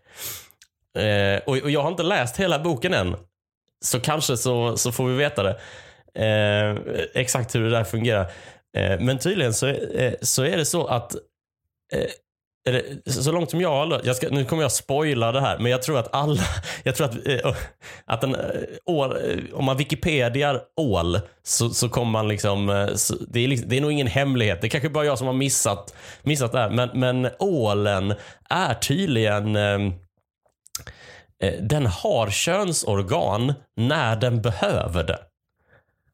Eh, 1.05 1.41
och, 1.47 1.57
och, 1.57 1.71
jag 1.71 1.83
har 1.83 1.91
inte 1.91 2.03
läst 2.03 2.37
hela 2.37 2.59
boken 2.59 2.95
än. 2.95 3.17
Så 3.81 4.01
kanske 4.01 4.37
så, 4.37 4.77
så 4.77 4.93
får 4.93 5.07
vi 5.07 5.17
veta 5.17 5.43
det. 5.43 5.61
Eh, 6.15 6.77
exakt 7.15 7.55
hur 7.55 7.65
det 7.65 7.71
där 7.71 7.85
fungerar. 7.85 8.33
Eh, 8.77 9.01
men 9.01 9.19
tydligen 9.19 9.55
så, 9.55 9.67
eh, 9.67 10.15
så 10.23 10.45
är 10.45 10.57
det 10.57 10.65
så 10.65 10.87
att 10.87 11.15
eh, 11.93 12.11
eller, 12.69 13.11
så 13.11 13.33
långt 13.33 13.51
som 13.51 13.61
jag 13.61 13.69
har 13.69 14.01
jag 14.05 14.17
ska, 14.17 14.29
Nu 14.29 14.45
kommer 14.45 14.63
jag 14.63 14.73
spoila 14.73 15.33
det 15.33 15.41
här, 15.41 15.59
men 15.59 15.73
jag 15.73 15.83
tror 15.83 15.99
att 15.99 16.15
alla... 16.15 16.43
Jag 16.85 16.95
tror 16.95 17.07
att, 17.07 17.27
äh, 17.27 17.55
att 18.05 18.25
en, 18.25 18.35
eh, 18.35 18.41
ål, 18.87 19.11
eh, 19.13 19.39
om 19.55 19.65
man 19.65 19.77
Wikipediar 19.77 20.63
ål 20.77 21.21
så, 21.43 21.71
så 21.71 21.89
kommer 21.89 22.11
man 22.13 22.29
liksom... 22.29 22.89
Så, 22.95 23.15
det, 23.29 23.41
är 23.41 23.49
liksom... 23.49 23.69
det 23.69 23.77
är 23.77 23.81
nog 23.81 23.93
ingen 23.93 24.07
hemlighet. 24.07 24.61
Det 24.61 24.67
är 24.67 24.69
kanske 24.69 24.89
bara 24.89 25.05
jag 25.05 25.19
som 25.19 25.27
har 25.27 25.35
missat, 25.35 25.95
missat 26.23 26.53
det 26.53 26.59
här. 26.59 26.71
Men, 26.71 26.91
men 26.95 27.29
ålen 27.39 28.15
är 28.51 28.75
tydligen... 28.75 29.57
Äh, 29.57 31.53
den 31.61 31.87
har 31.87 32.31
könsorgan 32.31 33.55
när 33.77 34.17
den 34.17 34.43
behöver 34.43 35.05
det. 35.05 35.19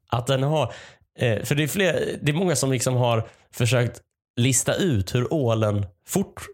Att 0.08 0.26
den 0.26 0.42
har... 0.42 0.72
Äh, 1.18 1.42
för 1.42 1.54
det 1.54 1.62
är, 1.62 1.68
fler, 1.68 2.18
det 2.22 2.32
är 2.32 2.36
många 2.36 2.56
som 2.56 2.72
liksom 2.72 2.94
har 2.94 3.28
försökt 3.52 4.02
lista 4.36 4.74
ut 4.74 5.14
hur 5.14 5.32
ålen 5.32 5.86
fort 6.06 6.46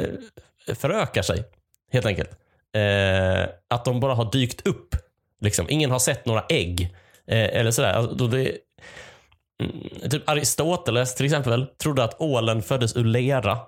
eh, 0.00 0.74
förökar 0.74 1.22
sig. 1.22 1.44
Helt 1.92 2.06
enkelt. 2.06 2.30
Eh, 2.72 3.48
att 3.68 3.84
de 3.84 4.00
bara 4.00 4.14
har 4.14 4.32
dykt 4.32 4.66
upp. 4.66 4.96
Liksom. 5.40 5.66
Ingen 5.68 5.90
har 5.90 5.98
sett 5.98 6.26
några 6.26 6.44
ägg. 6.48 6.82
Eh, 7.26 7.56
eller 7.56 7.70
sådär. 7.70 7.92
Alltså, 7.92 8.26
det, 8.26 8.58
mm, 9.62 10.10
typ 10.10 10.28
Aristoteles 10.28 11.14
till 11.14 11.26
exempel 11.26 11.66
trodde 11.66 12.04
att 12.04 12.20
ålen 12.20 12.62
föddes 12.62 12.96
ur 12.96 13.04
lera. 13.04 13.58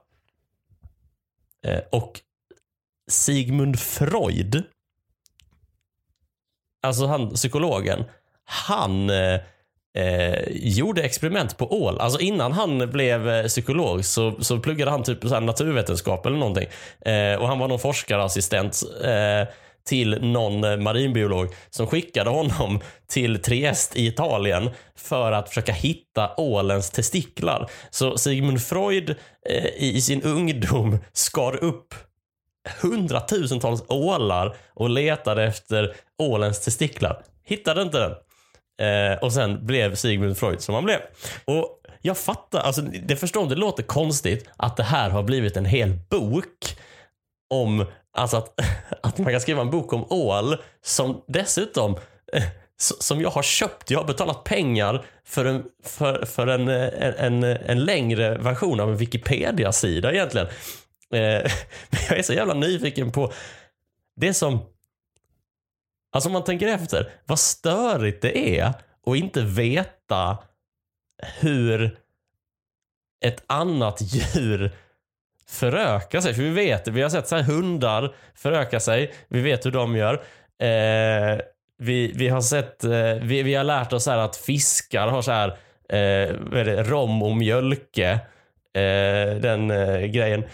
Eh, 1.67 1.81
och 1.93 2.21
Sigmund 3.11 3.81
Freud 3.81 4.65
alltså 6.87 7.07
han 7.07 7.31
psykologen, 7.35 8.05
han 8.45 9.11
eh, 9.11 9.41
eh, 9.97 10.43
gjorde 10.50 11.03
experiment 11.03 11.59
på 11.59 11.83
ål. 11.83 11.99
Alltså 12.00 12.21
innan 12.21 12.53
han 12.53 12.91
blev 12.91 13.29
eh, 13.29 13.45
psykolog 13.45 14.05
så, 14.05 14.35
så 14.41 14.59
pluggade 14.59 14.91
han 14.91 15.03
typ 15.03 15.23
så 15.23 15.35
här 15.35 15.41
naturvetenskap 15.41 16.26
eller 16.26 16.38
någonting. 16.38 16.67
Eh, 17.00 17.35
och 17.35 17.49
han 17.49 17.59
var 17.59 17.69
någon 17.69 17.79
forskarassistent 17.79 18.83
eh, 19.05 19.49
till 19.87 20.19
någon 20.23 20.65
eh, 20.65 20.76
marinbiolog 20.76 21.49
som 21.71 21.87
skickade 21.87 22.31
honom 22.31 22.81
till 23.09 23.43
Triest 23.43 23.97
i 23.97 24.07
Italien 24.07 24.71
för 24.97 25.33
att 25.33 25.49
försöka 25.49 25.73
hitta 25.73 26.31
ålens 26.37 26.91
testiklar. 26.91 27.71
Så 27.91 28.19
Sigmund 28.19 28.62
Freud 28.62 29.11
eh, 29.49 29.67
i 29.76 30.00
sin 30.00 30.23
ungdom 30.23 30.99
skar 31.12 31.65
upp 31.65 31.95
hundratusentals 32.83 33.85
ålar 33.88 34.57
och 34.75 34.91
letade 34.91 35.45
efter 35.45 35.95
ålens 36.19 36.61
testiklar. 36.61 37.23
Hittade 37.45 37.83
inte 37.83 37.99
den. 37.99 38.12
Eh, 38.83 39.18
och 39.18 39.33
sen 39.33 39.66
blev 39.66 39.95
Sigmund 39.95 40.38
Freud 40.38 40.61
som 40.61 40.75
han 40.75 40.85
blev. 40.85 40.99
Och 41.45 41.80
jag 42.02 42.18
fattar, 42.18 42.61
alltså 42.61 42.83
det 42.83 43.16
förstår 43.16 43.42
om 43.42 43.49
det 43.49 43.54
låter 43.54 43.83
konstigt 43.83 44.49
att 44.56 44.76
det 44.76 44.83
här 44.83 45.11
har 45.11 45.23
blivit 45.23 45.56
en 45.56 45.64
hel 45.64 45.99
bok 46.11 46.76
om, 47.54 47.87
alltså 48.16 48.37
att, 48.37 48.61
att 49.02 49.18
man 49.18 49.33
kan 49.33 49.40
skriva 49.40 49.61
en 49.61 49.71
bok 49.71 49.92
om 49.92 50.06
ål 50.12 50.56
som 50.85 51.23
dessutom 51.28 51.92
eh, 52.33 52.42
som 52.78 53.21
jag 53.21 53.30
har 53.30 53.42
köpt. 53.42 53.90
Jag 53.90 53.99
har 53.99 54.06
betalat 54.06 54.45
pengar 54.45 55.04
för 55.25 55.45
en, 55.45 55.64
för, 55.85 56.25
för 56.26 56.47
en, 56.47 56.68
en, 56.68 57.14
en, 57.14 57.45
en 57.45 57.85
längre 57.85 58.38
version 58.38 58.80
av 58.80 58.90
en 58.90 58.97
Wikipedia-sida 58.97 60.12
egentligen. 60.12 60.47
Eh, 61.12 61.21
men 61.90 62.00
jag 62.09 62.18
är 62.18 62.23
så 62.23 62.33
jävla 62.33 62.54
nyfiken 62.54 63.12
på 63.12 63.33
det 64.21 64.35
som... 64.35 64.59
Alltså 66.16 66.28
om 66.28 66.32
man 66.32 66.44
tänker 66.44 66.68
efter, 66.68 67.11
vad 67.25 67.38
störigt 67.38 68.23
det 68.23 68.58
är 68.58 68.64
att 69.06 69.16
inte 69.16 69.42
veta 69.42 70.38
hur 71.40 71.99
ett 73.25 73.42
annat 73.46 73.99
djur 74.00 74.70
förökar 75.46 76.20
sig. 76.20 76.35
För 76.35 76.42
vi 76.42 76.50
vet 76.50 76.88
vi 76.88 77.02
har 77.02 77.08
sett 77.08 77.28
så 77.28 77.42
hundar 77.42 78.14
föröka 78.35 78.80
sig. 78.80 79.14
Vi 79.28 79.40
vet 79.40 79.66
hur 79.66 79.70
de 79.70 79.96
gör. 79.96 80.14
Eh, 80.58 81.40
vi, 81.78 82.12
vi 82.14 82.28
har 82.28 82.40
sett, 82.40 82.85
eh, 82.85 83.14
vi, 83.14 83.42
vi 83.42 83.54
har 83.54 83.64
lärt 83.64 83.92
oss 83.92 84.06
här 84.06 84.18
att 84.18 84.37
fiskar 84.37 85.08
har 85.08 85.23
så 85.23 85.32
här, 85.32 85.49
eh, 85.88 86.35
vad 86.40 86.61
är 86.61 86.64
det, 86.64 86.82
rom 86.82 87.23
och 87.23 87.37
mjölke. 87.37 88.11
Eh, 88.75 89.37
den 89.40 89.70
eh, 89.70 90.00
grejen. 90.00 90.44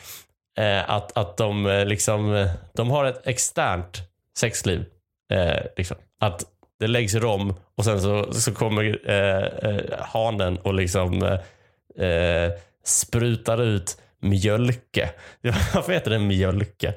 Eh, 0.58 0.90
att, 0.90 1.16
att 1.16 1.36
de 1.36 1.66
eh, 1.66 1.86
liksom, 1.86 2.34
eh, 2.34 2.50
de 2.74 2.90
har 2.90 3.04
ett 3.04 3.26
externt 3.26 4.02
sexliv. 4.36 4.84
Eh, 5.32 5.62
liksom. 5.76 5.96
Att 6.20 6.44
det 6.80 6.86
läggs 6.86 7.14
rom 7.14 7.54
och 7.76 7.84
sen 7.84 8.00
så, 8.00 8.32
så 8.32 8.54
kommer 8.54 9.10
eh, 9.10 9.70
eh, 9.70 10.00
hanen 10.00 10.58
och 10.58 10.74
liksom 10.74 11.22
eh, 11.22 12.06
eh 12.06 12.52
sprutar 12.84 13.62
ut 13.62 14.02
mjölke. 14.20 15.10
Varför 15.74 15.92
heter 15.92 16.10
det 16.10 16.18
mjölke? 16.18 16.94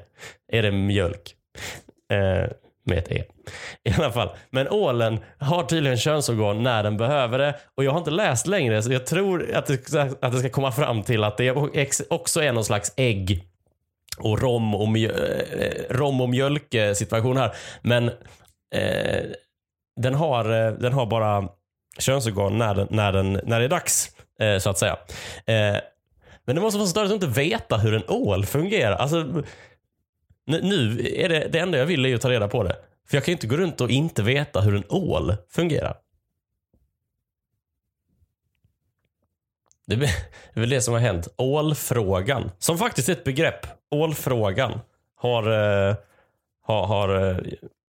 Är 0.52 0.62
det 0.62 0.70
mjölk? 0.70 1.34
Eh, 2.12 2.50
med 2.84 2.98
ett 2.98 3.12
E. 3.12 3.24
I 3.84 3.92
alla 3.92 4.12
fall. 4.12 4.28
Men 4.50 4.68
ålen 4.68 5.18
har 5.38 5.62
tydligen 5.62 5.98
könsorgan 5.98 6.62
när 6.62 6.82
den 6.82 6.96
behöver 6.96 7.38
det. 7.38 7.54
Och 7.74 7.84
jag 7.84 7.90
har 7.90 7.98
inte 7.98 8.10
läst 8.10 8.46
längre 8.46 8.82
så 8.82 8.92
jag 8.92 9.06
tror 9.06 9.54
att 9.54 9.66
det, 9.66 9.92
att 10.20 10.32
det 10.32 10.38
ska 10.38 10.48
komma 10.48 10.72
fram 10.72 11.02
till 11.02 11.24
att 11.24 11.36
det 11.36 11.50
också 12.10 12.42
är 12.42 12.52
någon 12.52 12.64
slags 12.64 12.92
ägg 12.96 13.44
och 14.18 14.40
rom 14.40 14.74
och, 14.74 14.88
mjö, 14.88 15.10
eh, 15.10 15.94
rom 15.94 16.20
och 16.20 16.28
mjölk 16.28 16.74
situation 16.94 17.36
här. 17.36 17.54
Men 17.82 18.08
eh, 18.74 19.24
den, 19.96 20.14
har, 20.14 20.44
eh, 20.44 20.72
den 20.72 20.92
har 20.92 21.06
bara 21.06 21.48
könsorgan 21.98 22.58
när, 22.58 22.74
den, 22.74 22.88
när, 22.90 23.12
den, 23.12 23.40
när 23.44 23.58
det 23.58 23.64
är 23.64 23.68
dags. 23.68 24.10
Eh, 24.40 24.58
så 24.58 24.70
att 24.70 24.78
säga. 24.78 24.96
Eh, 25.46 25.80
men 26.44 26.56
det 26.56 26.60
måste 26.60 26.78
vara 26.78 26.88
störigt 26.88 27.10
att 27.10 27.22
inte 27.22 27.40
veta 27.40 27.76
hur 27.76 27.94
en 27.94 28.04
ål 28.08 28.46
fungerar. 28.46 28.96
Alltså, 28.96 29.42
nu 30.46 31.06
är 31.14 31.28
det, 31.28 31.48
det 31.52 31.58
enda 31.58 31.78
jag 31.78 31.86
vill 31.86 32.06
är 32.06 32.14
att 32.14 32.20
ta 32.20 32.30
reda 32.30 32.48
på 32.48 32.62
det. 32.62 32.76
För 33.08 33.16
jag 33.16 33.24
kan 33.24 33.32
ju 33.32 33.36
inte 33.36 33.46
gå 33.46 33.56
runt 33.56 33.80
och 33.80 33.90
inte 33.90 34.22
veta 34.22 34.60
hur 34.60 34.74
en 34.74 34.84
ål 34.88 35.34
fungerar. 35.50 35.94
Det 39.86 39.94
är 40.54 40.60
väl 40.60 40.68
det 40.68 40.80
som 40.80 40.94
har 40.94 41.00
hänt. 41.00 41.28
Ålfrågan, 41.36 42.50
som 42.58 42.78
faktiskt 42.78 43.08
är 43.08 43.12
ett 43.12 43.24
begrepp. 43.24 43.66
Ålfrågan 43.90 44.80
har, 45.16 45.48
uh, 45.48 45.96
har, 46.62 46.86
har, 46.86 47.16
uh, 47.16 47.38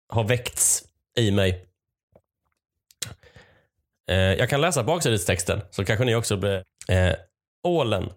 har 0.09 0.23
väckts 0.23 0.83
i 1.17 1.31
mig. 1.31 1.65
Uh, 4.11 4.17
jag 4.17 4.49
kan 4.49 4.61
läsa 4.61 4.83
baksidestexten 4.83 5.61
så 5.71 5.85
kanske 5.85 6.05
ni 6.05 6.15
också 6.15 6.37
blir... 6.37 6.63
ålen 7.63 8.09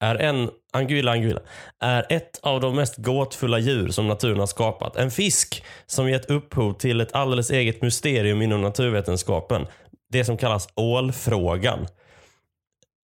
är 0.00 0.14
en 0.14 0.50
anguilla 0.72 1.12
anguilla 1.12 1.40
är 1.80 2.06
ett 2.08 2.40
av 2.42 2.60
de 2.60 2.76
mest 2.76 2.96
gåtfulla 2.96 3.58
djur 3.58 3.88
som 3.88 4.08
naturen 4.08 4.40
har 4.40 4.46
skapat. 4.46 4.96
En 4.96 5.10
fisk 5.10 5.64
som 5.86 6.10
gett 6.10 6.30
upphov 6.30 6.72
till 6.72 7.00
ett 7.00 7.14
alldeles 7.14 7.50
eget 7.50 7.82
mysterium 7.82 8.42
inom 8.42 8.62
naturvetenskapen. 8.62 9.66
Det 10.10 10.24
som 10.24 10.36
kallas 10.36 10.68
ålfrågan. 10.74 11.86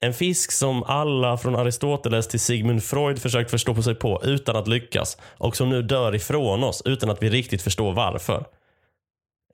En 0.05 0.15
fisk 0.15 0.53
som 0.53 0.83
alla 0.83 1.37
från 1.37 1.57
Aristoteles 1.57 2.29
till 2.29 2.41
Sigmund 2.41 2.83
Freud 2.83 3.23
försökt 3.23 3.51
förstå 3.51 3.75
på 3.75 3.83
sig 3.83 3.95
på 3.95 4.21
utan 4.25 4.57
att 4.57 4.69
lyckas 4.69 5.19
och 5.23 5.57
som 5.57 5.71
nu 5.71 5.83
dör 5.83 6.15
ifrån 6.15 6.65
oss 6.65 6.83
utan 6.85 7.11
att 7.11 7.23
vi 7.23 7.31
riktigt 7.31 7.63
förstår 7.63 7.93
varför. 7.93 8.45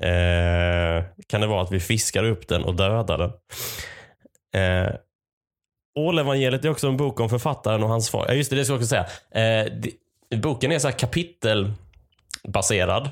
Eh, 0.00 1.04
kan 1.26 1.40
det 1.40 1.46
vara 1.46 1.62
att 1.62 1.72
vi 1.72 1.80
fiskar 1.80 2.24
upp 2.24 2.48
den 2.48 2.64
och 2.64 2.74
dödar 2.74 3.18
den? 3.18 3.32
Eh, 4.62 4.90
Ålevangeliet 5.98 6.64
är 6.64 6.68
också 6.68 6.88
en 6.88 6.96
bok 6.96 7.20
om 7.20 7.28
författaren 7.28 7.82
och 7.82 7.88
hans 7.88 8.10
far. 8.10 8.24
Ja, 8.28 8.34
just 8.34 8.50
det, 8.50 8.56
det 8.56 8.64
ska 8.64 8.72
jag 8.72 8.80
också 8.80 8.88
säga. 8.88 9.06
Eh, 9.30 9.72
det, 9.72 9.90
boken 10.36 10.72
är 10.72 10.78
så 10.78 10.92
kapitelbaserad. 10.92 13.10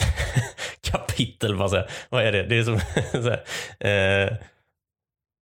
kapitelbaserad. 0.80 1.88
Vad 2.08 2.26
är 2.26 2.32
det? 2.32 2.42
Det 2.42 2.58
är 2.58 2.62
som, 2.62 2.76
här, 3.12 3.44
eh, 4.28 4.36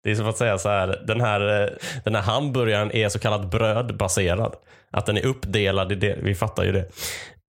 det 0.04 0.12
är 0.12 0.16
som 0.16 0.28
att 0.28 0.38
säga 0.38 0.58
så 0.58 0.70
här. 0.70 1.04
Den 1.08 1.22
här, 1.22 1.62
eh, 1.64 1.70
den 2.04 2.16
här 2.16 2.22
hamburgaren 2.22 2.92
är 2.92 3.10
så 3.10 3.20
kallad 3.20 3.50
brödbaserad. 3.50 4.56
Att 4.92 5.06
den 5.06 5.18
är 5.18 5.26
uppdelad 5.26 5.92
i 5.92 5.96
det. 5.96 6.18
Vi 6.22 6.36
fattar 6.36 6.64
ju 6.64 6.72
det. 6.72 6.86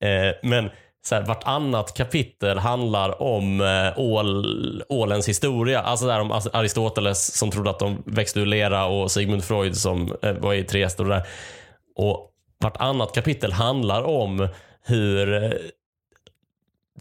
Eh, 0.08 0.34
men 0.42 0.70
så 1.02 1.14
här, 1.14 1.22
vartannat 1.22 1.94
kapitel 1.96 2.58
handlar 2.58 3.22
om 3.22 3.60
eh, 3.60 3.98
ål, 3.98 4.82
ålens 4.88 5.28
historia. 5.28 5.80
Alltså 5.80 6.06
där 6.06 6.20
om 6.20 6.32
Aristoteles 6.52 7.36
som 7.38 7.50
trodde 7.50 7.70
att 7.70 7.78
de 7.78 8.02
växte 8.06 8.40
ur 8.40 8.46
lera 8.46 8.86
och 8.86 9.10
Sigmund 9.10 9.44
Freud 9.44 9.76
som 9.76 10.16
eh, 10.22 10.32
var 10.32 10.54
i 10.54 10.64
Trieste 10.64 11.02
och 11.02 11.08
där. 11.08 11.26
Och 11.96 12.30
vartannat 12.62 13.14
kapitel 13.14 13.52
handlar 13.52 14.02
om 14.02 14.48
hur 14.82 15.44
eh, 15.44 15.50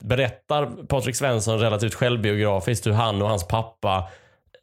berättar 0.01 0.85
Patrik 0.87 1.15
Svensson 1.15 1.59
relativt 1.59 1.93
självbiografiskt 1.93 2.87
hur 2.87 2.91
han 2.91 3.21
och 3.21 3.29
hans 3.29 3.47
pappa 3.47 4.09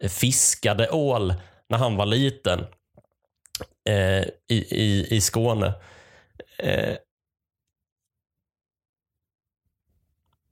fiskade 0.08 0.90
ål 0.90 1.34
när 1.68 1.78
han 1.78 1.96
var 1.96 2.06
liten 2.06 2.66
eh, 3.88 4.22
i, 4.48 4.56
i, 4.70 5.06
i 5.10 5.20
Skåne. 5.20 5.72
Eh, 6.58 6.96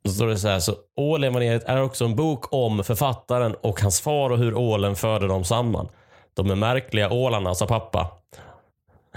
Så 0.08 0.12
står 0.14 0.26
det 0.26 0.38
så 0.38 0.48
här, 0.48 0.60
så 0.60 0.76
Ålevangeliet 0.96 1.64
är 1.64 1.82
också 1.82 2.04
en 2.04 2.16
bok 2.16 2.52
om 2.52 2.84
författaren 2.84 3.54
och 3.54 3.80
hans 3.80 4.00
far 4.00 4.30
och 4.30 4.38
hur 4.38 4.54
ålen 4.54 4.96
förde 4.96 5.26
dem 5.26 5.44
samman. 5.44 5.88
De 6.34 6.50
är 6.50 6.54
märkliga 6.54 7.10
ålarna, 7.10 7.54
sa 7.54 7.66
pappa. 7.66 8.10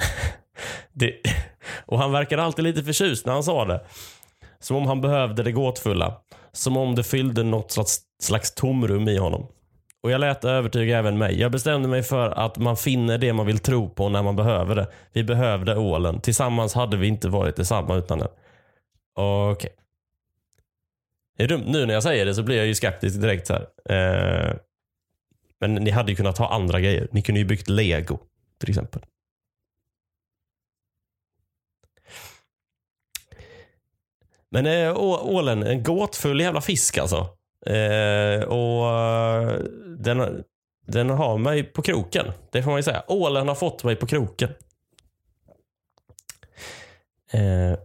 det, 0.93 1.15
och 1.85 1.99
han 1.99 2.11
verkade 2.11 2.43
alltid 2.43 2.63
lite 2.63 2.83
förtjust 2.83 3.25
när 3.25 3.33
han 3.33 3.43
sa 3.43 3.65
det. 3.65 3.85
Som 4.59 4.77
om 4.77 4.85
han 4.85 5.01
behövde 5.01 5.43
det 5.43 5.51
gåtfulla. 5.51 6.21
Som 6.51 6.77
om 6.77 6.95
det 6.95 7.03
fyllde 7.03 7.43
något 7.43 7.71
slags, 7.71 7.99
slags 8.23 8.55
tomrum 8.55 9.07
i 9.07 9.17
honom. 9.17 9.47
Och 10.03 10.11
jag 10.11 10.21
lät 10.21 10.45
övertyga 10.45 10.97
även 10.97 11.17
mig. 11.17 11.39
Jag 11.39 11.51
bestämde 11.51 11.87
mig 11.87 12.03
för 12.03 12.29
att 12.29 12.57
man 12.57 12.77
finner 12.77 13.17
det 13.17 13.33
man 13.33 13.45
vill 13.45 13.59
tro 13.59 13.89
på 13.89 14.09
när 14.09 14.23
man 14.23 14.35
behöver 14.35 14.75
det. 14.75 14.87
Vi 15.13 15.23
behövde 15.23 15.75
ålen. 15.77 16.21
Tillsammans 16.21 16.73
hade 16.73 16.97
vi 16.97 17.07
inte 17.07 17.29
varit 17.29 17.55
detsamma 17.55 17.95
utan 17.95 18.19
den. 18.19 18.29
Okej. 19.15 19.51
Okay. 19.51 19.69
Det 21.37 21.43
är 21.43 21.47
dumt. 21.47 21.63
Nu 21.67 21.85
när 21.85 21.93
jag 21.93 22.03
säger 22.03 22.25
det 22.25 22.35
så 22.35 22.43
blir 22.43 22.57
jag 22.57 22.65
ju 22.67 22.75
skeptisk 22.75 23.21
direkt. 23.21 23.47
Så 23.47 23.53
eh, 23.93 24.53
men 25.59 25.73
ni 25.73 25.91
hade 25.91 26.11
ju 26.11 26.15
kunnat 26.15 26.37
ha 26.37 26.49
andra 26.53 26.79
grejer. 26.79 27.07
Ni 27.11 27.21
kunde 27.21 27.39
ju 27.39 27.45
byggt 27.45 27.69
lego 27.69 28.19
till 28.59 28.69
exempel. 28.69 29.01
Men 34.49 34.65
eh, 34.65 34.97
ålen, 35.25 35.63
en 35.63 35.83
gåtfull 35.83 36.39
jävla 36.39 36.61
fisk 36.61 36.97
alltså. 36.97 37.36
Eh, 37.69 38.43
och 38.43 38.89
eh, 38.89 39.59
den, 39.97 40.43
den 40.87 41.09
har 41.09 41.37
mig 41.37 41.63
på 41.63 41.81
kroken. 41.81 42.25
Det 42.51 42.63
får 42.63 42.71
man 42.71 42.79
ju 42.79 42.83
säga. 42.83 43.03
Ålen 43.07 43.47
har 43.47 43.55
fått 43.55 43.83
mig 43.83 43.95
på 43.95 44.07
kroken. 44.07 44.49
Eh, 47.31 47.79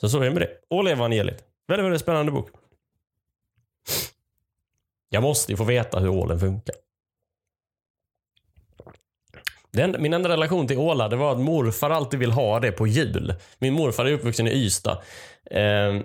så 0.00 0.08
så 0.08 0.20
är 0.20 0.24
det 0.24 0.30
med 0.30 0.42
det. 0.42 0.50
Ålevangeliet. 0.70 1.44
Väldigt, 1.66 1.84
väldigt 1.84 2.00
spännande 2.00 2.32
bok. 2.32 2.50
Jag 5.08 5.22
måste 5.22 5.52
ju 5.52 5.56
få 5.56 5.64
veta 5.64 5.98
hur 5.98 6.08
ålen 6.08 6.40
funkar. 6.40 6.74
Den, 9.70 9.96
min 10.02 10.12
enda 10.12 10.28
relation 10.28 10.66
till 10.66 10.78
ålar 10.78 11.08
det 11.08 11.16
var 11.16 11.32
att 11.32 11.40
morfar 11.40 11.90
alltid 11.90 12.20
vill 12.20 12.32
ha 12.32 12.60
det 12.60 12.72
på 12.72 12.86
jul. 12.86 13.34
Min 13.58 13.74
morfar 13.74 14.04
är 14.04 14.12
uppvuxen 14.12 14.46
i 14.46 14.50
Ystad. 14.50 15.02
Eh, 15.50 16.00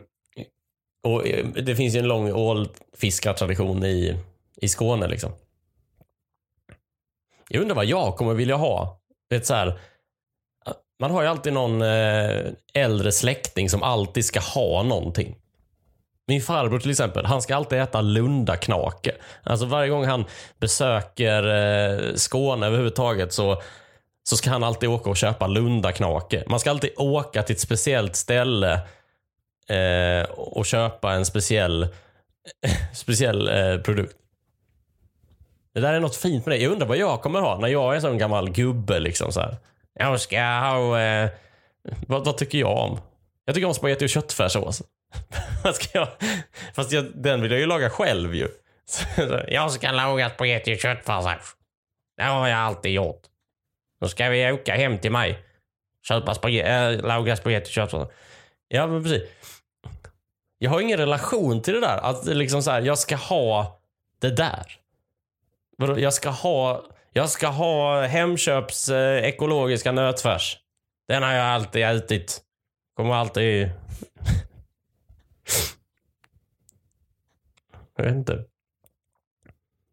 och 1.03 1.27
eh, 1.27 1.45
Det 1.45 1.75
finns 1.75 1.95
ju 1.95 1.99
en 1.99 2.07
lång 2.07 2.31
ålfiskartradition 2.31 3.83
i, 3.83 4.15
i 4.55 4.67
Skåne. 4.67 5.07
Liksom. 5.07 5.31
Jag 7.49 7.61
undrar 7.61 7.75
vad 7.75 7.85
jag 7.85 8.15
kommer 8.15 8.33
vilja 8.33 8.55
ha. 8.55 8.99
Vet, 9.29 9.45
så 9.45 9.53
här, 9.53 9.79
man 10.99 11.11
har 11.11 11.21
ju 11.21 11.27
alltid 11.27 11.53
någon 11.53 11.81
eh, 11.81 12.41
äldre 12.73 13.11
släkting 13.11 13.69
som 13.69 13.83
alltid 13.83 14.25
ska 14.25 14.39
ha 14.39 14.83
någonting. 14.83 15.35
Min 16.27 16.41
farbror 16.41 16.79
till 16.79 16.91
exempel, 16.91 17.25
han 17.25 17.41
ska 17.41 17.55
alltid 17.55 17.79
äta 17.79 18.01
lundaknake. 18.01 19.15
Alltså 19.43 19.65
varje 19.65 19.89
gång 19.89 20.05
han 20.05 20.25
besöker 20.59 21.43
eh, 21.43 22.13
Skåne 22.15 22.65
överhuvudtaget 22.65 23.33
så, 23.33 23.61
så 24.23 24.37
ska 24.37 24.49
han 24.49 24.63
alltid 24.63 24.89
åka 24.89 25.09
och 25.09 25.17
köpa 25.17 25.47
lundaknake. 25.47 26.43
Man 26.47 26.59
ska 26.59 26.69
alltid 26.69 26.91
åka 26.97 27.43
till 27.43 27.55
ett 27.55 27.61
speciellt 27.61 28.15
ställe 28.15 28.79
eh, 29.69 30.23
och 30.29 30.65
köpa 30.65 31.13
en 31.13 31.25
speciell, 31.25 31.87
speciell 32.93 33.47
eh, 33.47 33.81
produkt. 33.81 34.15
Det 35.73 35.79
där 35.79 35.93
är 35.93 35.99
något 35.99 36.15
fint 36.15 36.45
med 36.45 36.57
det. 36.57 36.63
Jag 36.63 36.71
undrar 36.71 36.87
vad 36.87 36.97
jag 36.97 37.21
kommer 37.21 37.41
ha 37.41 37.59
när 37.59 37.67
jag 37.67 37.91
är 37.91 37.95
en 37.95 38.01
sån 38.01 38.17
gammal 38.17 38.51
gubbe. 38.51 38.99
Liksom 38.99 39.31
så 39.31 39.39
här. 39.39 39.57
Jag 39.93 40.21
ska 40.21 40.41
ha... 40.41 40.99
Eh, 41.01 41.29
vad, 42.07 42.25
vad, 42.25 42.37
tycker 42.37 42.57
jag 42.57 42.77
om? 42.77 42.99
Jag 43.45 43.55
tycker 43.55 43.67
om 43.67 43.73
spagetti 43.73 44.05
och 44.05 44.09
köttfärssås. 44.09 44.81
jag... 45.93 46.07
Fast 46.73 46.91
jag, 46.91 47.05
den 47.15 47.41
vill 47.41 47.51
jag 47.51 47.59
ju 47.59 47.65
laga 47.65 47.89
själv 47.89 48.35
ju. 48.35 48.47
jag 49.47 49.71
ska 49.71 49.91
laga 49.91 50.29
spagetti 50.29 50.75
och 50.75 50.79
köttfärssås. 50.79 51.55
Det 52.17 52.23
har 52.23 52.47
jag 52.47 52.59
alltid 52.59 52.91
gjort. 52.91 53.21
Då 54.01 54.07
ska 54.07 54.29
vi 54.29 54.51
åka 54.51 54.75
hem 54.75 54.97
till 54.99 55.11
mig. 55.11 55.39
Köpa 56.07 56.35
spagetti, 56.35 56.69
äh, 56.69 56.87
eh, 56.87 57.01
laga 57.01 57.35
spagetti 57.35 57.65
och 57.69 57.73
köttfärssås. 57.73 58.09
Ja, 58.67 58.87
men 58.87 59.03
precis. 59.03 59.23
Jag 60.61 60.71
har 60.71 60.81
ingen 60.81 60.97
relation 60.97 61.61
till 61.61 61.73
det 61.73 61.79
där. 61.79 61.97
Att 61.97 62.25
liksom 62.25 62.63
så 62.63 62.71
här, 62.71 62.81
jag 62.81 62.99
ska 62.99 63.15
ha 63.15 63.79
det 64.19 64.29
där. 64.31 64.79
Jag 65.97 66.13
ska 66.13 66.29
ha, 66.29 66.85
jag 67.13 67.29
ska 67.29 67.47
ha 67.47 68.05
Hemköps 68.05 68.89
eh, 68.89 69.23
ekologiska 69.23 69.91
nötfärs. 69.91 70.57
Den 71.07 71.23
har 71.23 71.31
jag 71.31 71.45
alltid 71.45 71.83
ätit. 71.83 72.41
Kommer 72.95 73.13
alltid... 73.13 73.69
jag 77.97 78.03
vet 78.03 78.15
inte. 78.15 78.45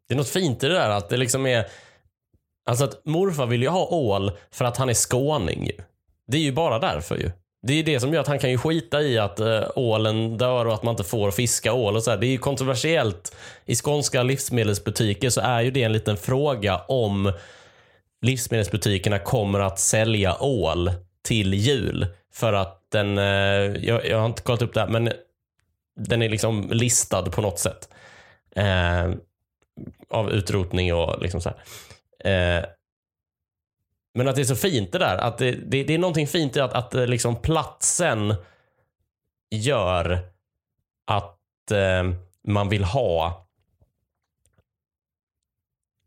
Det 0.07 0.13
är 0.13 0.17
något 0.17 0.29
fint 0.29 0.63
i 0.63 0.67
det 0.67 0.73
där 0.73 0.89
att 0.89 1.09
det 1.09 1.17
liksom 1.17 1.45
är... 1.45 1.67
Alltså 2.65 2.83
att 2.83 3.05
morfar 3.05 3.45
vill 3.45 3.61
ju 3.61 3.69
ha 3.69 3.85
ål 3.85 4.31
för 4.51 4.65
att 4.65 4.77
han 4.77 4.89
är 4.89 4.93
skåning 4.93 5.65
ju. 5.65 5.77
Det 6.27 6.37
är 6.37 6.41
ju 6.41 6.51
bara 6.51 6.79
därför 6.79 7.15
ju. 7.15 7.31
Det 7.61 7.73
är 7.73 7.83
det 7.83 7.99
som 7.99 8.13
gör 8.13 8.21
att 8.21 8.27
han 8.27 8.39
kan 8.39 8.49
ju 8.49 8.57
skita 8.57 9.01
i 9.01 9.17
att 9.17 9.39
äh, 9.39 9.63
ålen 9.75 10.37
dör 10.37 10.65
och 10.65 10.73
att 10.73 10.83
man 10.83 10.93
inte 10.93 11.03
får 11.03 11.31
fiska 11.31 11.73
ål. 11.73 11.95
Och 11.95 12.03
så 12.03 12.11
här. 12.11 12.17
Det 12.17 12.27
är 12.27 12.31
ju 12.31 12.37
kontroversiellt. 12.37 13.35
I 13.65 13.75
skånska 13.75 14.23
livsmedelsbutiker 14.23 15.29
så 15.29 15.41
är 15.41 15.61
ju 15.61 15.71
det 15.71 15.83
en 15.83 15.93
liten 15.93 16.17
fråga 16.17 16.77
om 16.77 17.33
livsmedelsbutikerna 18.21 19.19
kommer 19.19 19.59
att 19.59 19.79
sälja 19.79 20.37
ål 20.39 20.91
till 21.23 21.53
jul. 21.53 22.07
För 22.33 22.53
att 22.53 22.81
den, 22.91 23.17
äh, 23.17 23.23
jag, 23.25 24.05
jag, 24.05 24.19
har 24.19 24.25
inte 24.25 24.41
kollat 24.41 24.61
upp 24.61 24.73
det 24.73 24.79
här, 24.79 24.87
men 24.87 25.11
den 25.99 26.21
är 26.21 26.29
liksom 26.29 26.69
listad 26.71 27.23
på 27.23 27.41
något 27.41 27.59
sätt. 27.59 27.89
Äh, 28.55 29.11
av 30.09 30.31
utrotning 30.31 30.93
och 30.93 31.21
liksom 31.21 31.41
så 31.41 31.49
här. 31.49 31.57
Men 34.17 34.27
att 34.27 34.35
det 34.35 34.41
är 34.41 34.45
så 34.45 34.55
fint 34.55 34.91
det 34.91 34.97
där. 34.97 35.17
Att 35.17 35.37
det, 35.37 35.51
det, 35.51 35.83
det 35.83 35.93
är 35.93 35.97
någonting 35.97 36.27
fint 36.27 36.55
i 36.55 36.59
att, 36.59 36.73
att 36.73 36.93
eh, 36.93 37.07
liksom 37.07 37.35
platsen 37.35 38.35
gör 39.49 40.19
att 41.07 41.71
eh, 41.71 42.03
man 42.47 42.69
vill 42.69 42.83
ha 42.83 43.47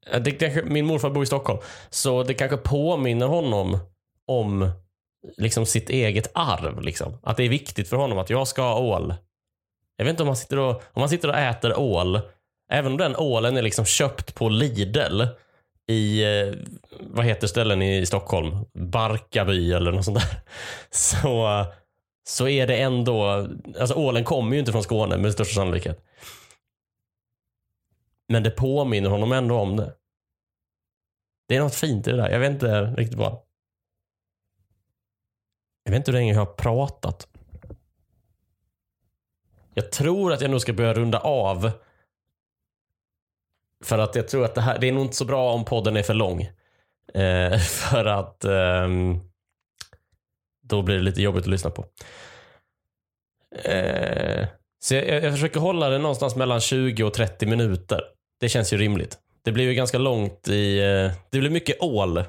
eh, 0.07 0.21
det 0.23 0.31
kanske, 0.31 0.63
min 0.63 0.87
morfar 0.87 1.11
bor 1.11 1.23
i 1.23 1.27
Stockholm, 1.27 1.59
så 1.91 2.23
det 2.23 2.35
kanske 2.35 2.57
påminner 2.57 3.27
honom 3.27 3.79
om 4.27 4.71
liksom 5.37 5.67
sitt 5.67 5.91
eget 5.91 6.31
arv. 6.35 6.81
Liksom. 6.81 7.19
Att 7.23 7.37
det 7.37 7.45
är 7.45 7.49
viktigt 7.49 7.89
för 7.89 7.97
honom 7.97 8.19
att 8.19 8.31
jag 8.31 8.49
ska 8.49 8.63
ha 8.63 8.79
ål. 8.79 9.15
Jag 9.97 10.05
vet 10.05 10.11
inte 10.11 10.23
om 10.23 10.27
man 10.27 10.37
sitter 10.37 10.59
och, 10.59 10.75
om 10.75 11.01
man 11.01 11.09
sitter 11.09 11.29
och 11.29 11.39
äter 11.39 11.79
ål, 11.79 12.21
även 12.73 12.93
om 12.93 12.99
den 12.99 13.17
ålen 13.17 13.57
är 13.57 13.63
liksom 13.63 13.85
köpt 13.85 14.35
på 14.35 14.49
Lidl, 14.49 15.23
i, 15.87 16.23
eh, 16.25 16.55
vad 17.01 17.25
heter 17.25 17.47
ställen 17.47 17.83
i 17.83 18.07
Stockholm? 18.07 18.57
Barkarby 18.75 19.73
eller 19.73 19.93
något 19.93 20.05
sånt 20.05 20.19
där. 20.19 20.43
Så, 20.91 21.65
så 22.29 22.49
är 22.49 22.67
det 22.67 22.77
ändå, 22.77 23.49
alltså 23.81 23.95
ålen 23.95 24.25
kommer 24.25 24.53
ju 24.53 24.61
inte 24.61 24.73
från 24.73 24.83
Skåne 24.83 25.17
med 25.17 25.33
största 25.33 25.55
sannolikhet. 25.55 26.05
Men 28.29 28.43
det 28.43 28.51
påminner 28.51 29.11
honom 29.11 29.33
ändå 29.33 29.59
om 29.59 29.77
det. 29.77 29.95
Det 31.49 31.57
är 31.57 31.61
något 31.61 31.75
fint 31.75 32.07
i 32.07 32.11
det 32.11 32.17
där. 32.17 32.31
Jag 32.31 32.41
vet 32.41 32.51
inte 32.51 32.83
riktigt 32.83 33.19
vad. 33.19 33.39
Jag 35.85 35.93
vet 35.93 35.97
inte 35.97 36.11
hur 36.11 36.19
länge 36.19 36.33
jag 36.33 36.41
har 36.41 36.55
pratat. 36.55 37.29
Jag 39.75 39.93
tror 39.93 40.33
att 40.33 40.41
jag 40.41 40.51
nog 40.51 40.61
ska 40.61 40.73
börja 40.73 40.95
runda 40.95 41.19
av 41.19 41.71
för 43.85 43.99
att 43.99 44.15
jag 44.15 44.29
tror 44.29 44.45
att 44.45 44.55
det 44.55 44.61
här, 44.61 44.79
det 44.79 44.89
är 44.89 44.93
nog 44.93 45.05
inte 45.05 45.17
så 45.17 45.25
bra 45.25 45.53
om 45.53 45.65
podden 45.65 45.97
är 45.97 46.03
för 46.03 46.15
lång. 46.15 46.43
Eh, 47.15 47.59
för 47.59 48.05
att 48.05 48.45
eh, 48.45 48.89
då 50.63 50.83
blir 50.83 50.97
det 50.97 51.03
lite 51.03 51.23
jobbigt 51.23 51.43
att 51.43 51.51
lyssna 51.51 51.71
på. 51.71 51.85
Eh, 53.65 54.47
så 54.83 54.95
jag, 54.95 55.25
jag, 55.25 55.33
försöker 55.33 55.61
hålla 55.61 55.89
det 55.89 55.99
någonstans 55.99 56.37
mellan 56.37 56.61
20 56.61 57.05
och 57.05 57.15
30 57.15 57.47
minuter. 57.47 58.03
Det 58.41 58.49
känns 58.49 58.73
ju 58.73 58.77
rimligt. 58.77 59.19
Det 59.43 59.53
blir 59.53 59.65
ju 59.65 59.75
ganska 59.75 59.99
långt 59.99 60.49
i... 60.49 60.79
Eh, 60.79 61.13
det 61.31 61.39
blir 61.39 61.51
mycket 61.51 61.83
ål. 61.83 62.15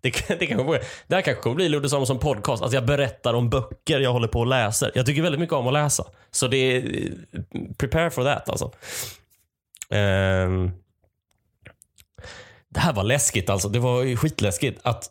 Det, 0.00 0.28
det, 0.38 0.46
kanske, 0.46 0.80
det 1.06 1.14
här 1.14 1.22
kanske 1.22 1.42
kommer 1.42 1.56
bli 1.56 1.68
Ludde 1.68 1.88
Samuelsson 1.88 2.18
podcast. 2.18 2.62
Att 2.62 2.72
jag 2.72 2.86
berättar 2.86 3.34
om 3.34 3.50
böcker 3.50 4.00
jag 4.00 4.12
håller 4.12 4.28
på 4.28 4.40
och 4.40 4.46
läser. 4.46 4.92
Jag 4.94 5.06
tycker 5.06 5.22
väldigt 5.22 5.40
mycket 5.40 5.54
om 5.54 5.66
att 5.66 5.72
läsa. 5.72 6.04
Så 6.30 6.46
det 6.48 6.56
är... 6.56 6.76
Eh, 7.32 7.60
prepare 7.78 8.10
for 8.10 8.24
that 8.24 8.50
alltså. 8.50 8.72
Ehm, 9.90 10.70
det 12.68 12.80
här 12.80 12.92
var 12.92 13.04
läskigt 13.04 13.50
alltså. 13.50 13.68
Det 13.68 13.78
var 13.78 14.16
skitläskigt 14.16 14.80
att 14.84 15.10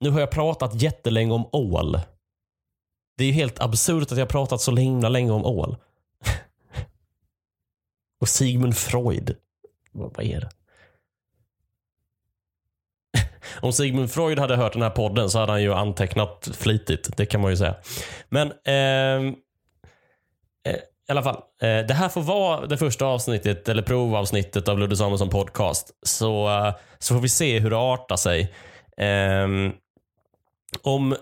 nu 0.00 0.10
har 0.10 0.20
jag 0.20 0.30
pratat 0.30 0.82
jättelänge 0.82 1.32
om 1.32 1.48
ål. 1.52 1.98
Det 3.16 3.24
är 3.24 3.28
ju 3.28 3.32
helt 3.32 3.60
absurt 3.60 4.12
att 4.12 4.18
jag 4.18 4.28
pratat 4.28 4.60
så 4.60 4.76
himla 4.76 5.08
länge 5.08 5.30
om 5.30 5.44
ål. 5.44 5.76
Och 8.20 8.28
Sigmund 8.28 8.76
Freud. 8.76 9.36
Vad, 9.92 10.16
vad 10.16 10.26
är 10.26 10.40
det? 10.40 10.50
Om 13.62 13.72
Sigmund 13.72 14.10
Freud 14.10 14.38
hade 14.38 14.56
hört 14.56 14.72
den 14.72 14.82
här 14.82 14.90
podden 14.90 15.30
så 15.30 15.38
hade 15.38 15.52
han 15.52 15.62
ju 15.62 15.74
antecknat 15.74 16.48
flitigt. 16.52 17.16
Det 17.16 17.26
kan 17.26 17.40
man 17.40 17.50
ju 17.50 17.56
säga. 17.56 17.76
Men 18.28 18.52
ehm, 18.64 19.34
eh, 20.66 20.80
i 21.08 21.12
alla 21.12 21.22
fall, 21.22 21.36
eh, 21.62 21.86
det 21.86 21.94
här 21.94 22.08
får 22.08 22.22
vara 22.22 22.66
det 22.66 22.76
första 22.76 23.06
avsnittet, 23.06 23.68
eller 23.68 23.82
provavsnittet 23.82 24.68
av 24.68 24.78
Ludde 24.78 24.96
Samuelsson 24.96 25.30
podcast. 25.30 25.90
Så, 26.02 26.48
eh, 26.48 26.74
så 26.98 27.14
får 27.14 27.20
vi 27.20 27.28
se 27.28 27.58
hur 27.58 27.70
det 27.70 27.78
artar 27.78 28.16
sig. 28.16 28.54
Eh, 28.96 29.48
om 30.82 31.16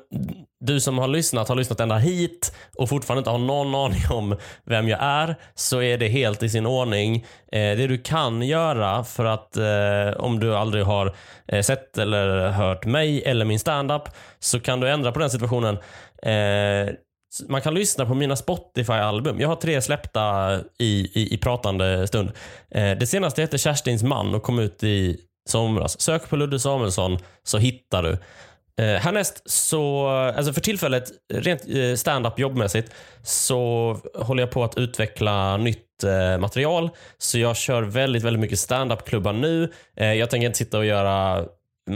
du 0.60 0.80
som 0.80 0.98
har 0.98 1.08
lyssnat 1.08 1.48
har 1.48 1.56
lyssnat 1.56 1.80
ända 1.80 1.96
hit 1.96 2.54
och 2.78 2.88
fortfarande 2.88 3.18
inte 3.18 3.30
har 3.30 3.38
någon 3.38 3.74
aning 3.74 4.02
om 4.10 4.36
vem 4.64 4.88
jag 4.88 4.98
är 5.02 5.36
så 5.54 5.82
är 5.82 5.98
det 5.98 6.08
helt 6.08 6.42
i 6.42 6.48
sin 6.48 6.66
ordning. 6.66 7.16
Eh, 7.52 7.76
det 7.76 7.86
du 7.86 7.98
kan 7.98 8.42
göra 8.42 9.04
för 9.04 9.24
att 9.24 9.56
eh, 9.56 10.20
om 10.20 10.40
du 10.40 10.56
aldrig 10.56 10.84
har 10.84 11.14
sett 11.62 11.98
eller 11.98 12.48
hört 12.48 12.86
mig 12.86 13.22
eller 13.22 13.44
min 13.44 13.58
standup 13.58 14.02
så 14.38 14.60
kan 14.60 14.80
du 14.80 14.90
ändra 14.90 15.12
på 15.12 15.18
den 15.18 15.30
situationen. 15.30 15.78
Man 17.48 17.60
kan 17.60 17.74
lyssna 17.74 18.06
på 18.06 18.14
mina 18.14 18.36
Spotify-album. 18.36 19.40
Jag 19.40 19.48
har 19.48 19.56
tre 19.56 19.82
släppta 19.82 20.54
i, 20.78 21.20
i, 21.20 21.34
i 21.34 21.38
pratande 21.38 22.06
stund. 22.06 22.32
Eh, 22.70 22.90
det 22.90 23.06
senaste 23.06 23.40
heter 23.40 23.58
Kerstins 23.58 24.02
man 24.02 24.34
och 24.34 24.42
kom 24.42 24.58
ut 24.58 24.82
i 24.82 25.20
somras. 25.48 26.00
Sök 26.00 26.28
på 26.28 26.36
Ludde 26.36 26.58
Samuelsson 26.58 27.18
så 27.42 27.58
hittar 27.58 28.02
du. 28.02 28.18
Eh, 28.76 29.00
härnäst 29.00 29.50
så, 29.50 30.06
alltså 30.08 30.52
för 30.52 30.60
tillfället, 30.60 31.04
rent 31.34 31.62
eh, 31.68 31.94
stand-up 31.94 32.38
jobbmässigt, 32.38 32.92
så 33.22 33.96
håller 34.14 34.42
jag 34.42 34.50
på 34.50 34.64
att 34.64 34.78
utveckla 34.78 35.56
nytt 35.56 36.04
eh, 36.04 36.38
material. 36.38 36.90
Så 37.18 37.38
jag 37.38 37.56
kör 37.56 37.82
väldigt, 37.82 38.22
väldigt 38.22 38.40
mycket 38.40 38.58
stand-up-klubbar 38.58 39.32
nu. 39.32 39.72
Eh, 39.96 40.12
jag 40.12 40.30
tänker 40.30 40.46
inte 40.46 40.58
sitta 40.58 40.78
och 40.78 40.84
göra 40.84 41.44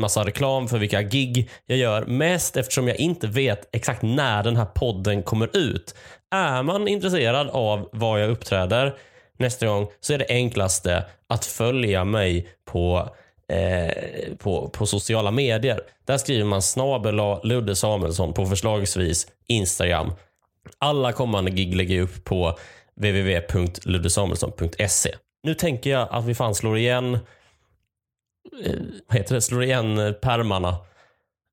massa 0.01 0.25
reklam 0.25 0.69
för 0.69 0.79
vilka 0.79 1.03
gig 1.03 1.51
jag 1.67 1.79
gör. 1.79 2.07
Mest 2.07 2.57
eftersom 2.57 2.89
jag 2.89 2.97
inte 2.97 3.27
vet 3.27 3.69
exakt 3.73 4.03
när 4.03 4.43
den 4.43 4.57
här 4.57 4.65
podden 4.65 5.23
kommer 5.23 5.57
ut. 5.57 5.95
Är 6.31 6.63
man 6.63 6.89
intresserad 6.89 7.51
av 7.51 7.89
var 7.93 8.19
jag 8.19 8.31
uppträder 8.31 8.95
nästa 9.39 9.67
gång 9.67 9.89
så 10.01 10.13
är 10.13 10.19
det 10.19 10.27
enklaste 10.29 11.05
att 11.29 11.45
följa 11.45 12.05
mig 12.05 12.49
på 12.65 13.09
eh, 13.53 13.93
på, 14.39 14.69
på 14.69 14.87
sociala 14.87 15.31
medier. 15.31 15.81
Där 16.07 16.19
skriver 16.19 16.45
man 16.45 16.63
snabel 16.63 17.21
Ludde 17.43 17.77
Samuelsson 17.77 18.33
på 18.33 18.47
förslagsvis 18.47 19.27
Instagram. 19.47 20.13
Alla 20.79 21.13
kommande 21.13 21.51
gig 21.51 21.75
lägger 21.75 21.97
jag 21.97 22.05
upp 22.05 22.25
på 22.25 22.59
www.luddesamuelsson.se. 22.97 25.15
Nu 25.43 25.55
tänker 25.55 25.91
jag 25.91 26.09
att 26.11 26.25
vi 26.25 26.35
fan 26.35 26.55
slår 26.55 26.79
igen 26.79 27.19
Eh, 28.65 28.73
vad 29.07 29.19
heter 29.19 29.35
det? 29.35 29.41
Slår 29.41 29.63
igen 29.63 29.99
eh, 29.99 30.13
permarna 30.13 30.69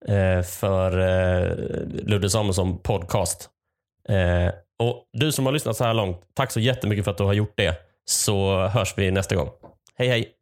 eh, 0.08 0.42
för 0.42 0.92
Ludde 1.86 2.30
Samuelsson 2.30 2.78
podcast. 2.82 3.50
Och 4.80 5.10
Du 5.14 5.32
som 5.32 5.46
har 5.46 5.54
lyssnat 5.54 5.78
så 5.78 5.84
här 5.84 5.94
långt, 5.94 6.22
tack 6.34 6.52
så 6.52 6.60
jättemycket 6.60 7.04
för 7.04 7.12
att 7.12 7.18
du 7.18 7.24
har 7.24 7.34
gjort 7.34 7.54
det. 7.58 7.76
Så 8.06 8.68
hörs 8.68 8.94
vi 8.98 9.12
nästa 9.12 9.36
gång. 9.36 9.50
Hej 9.96 10.08
hej! 10.08 10.34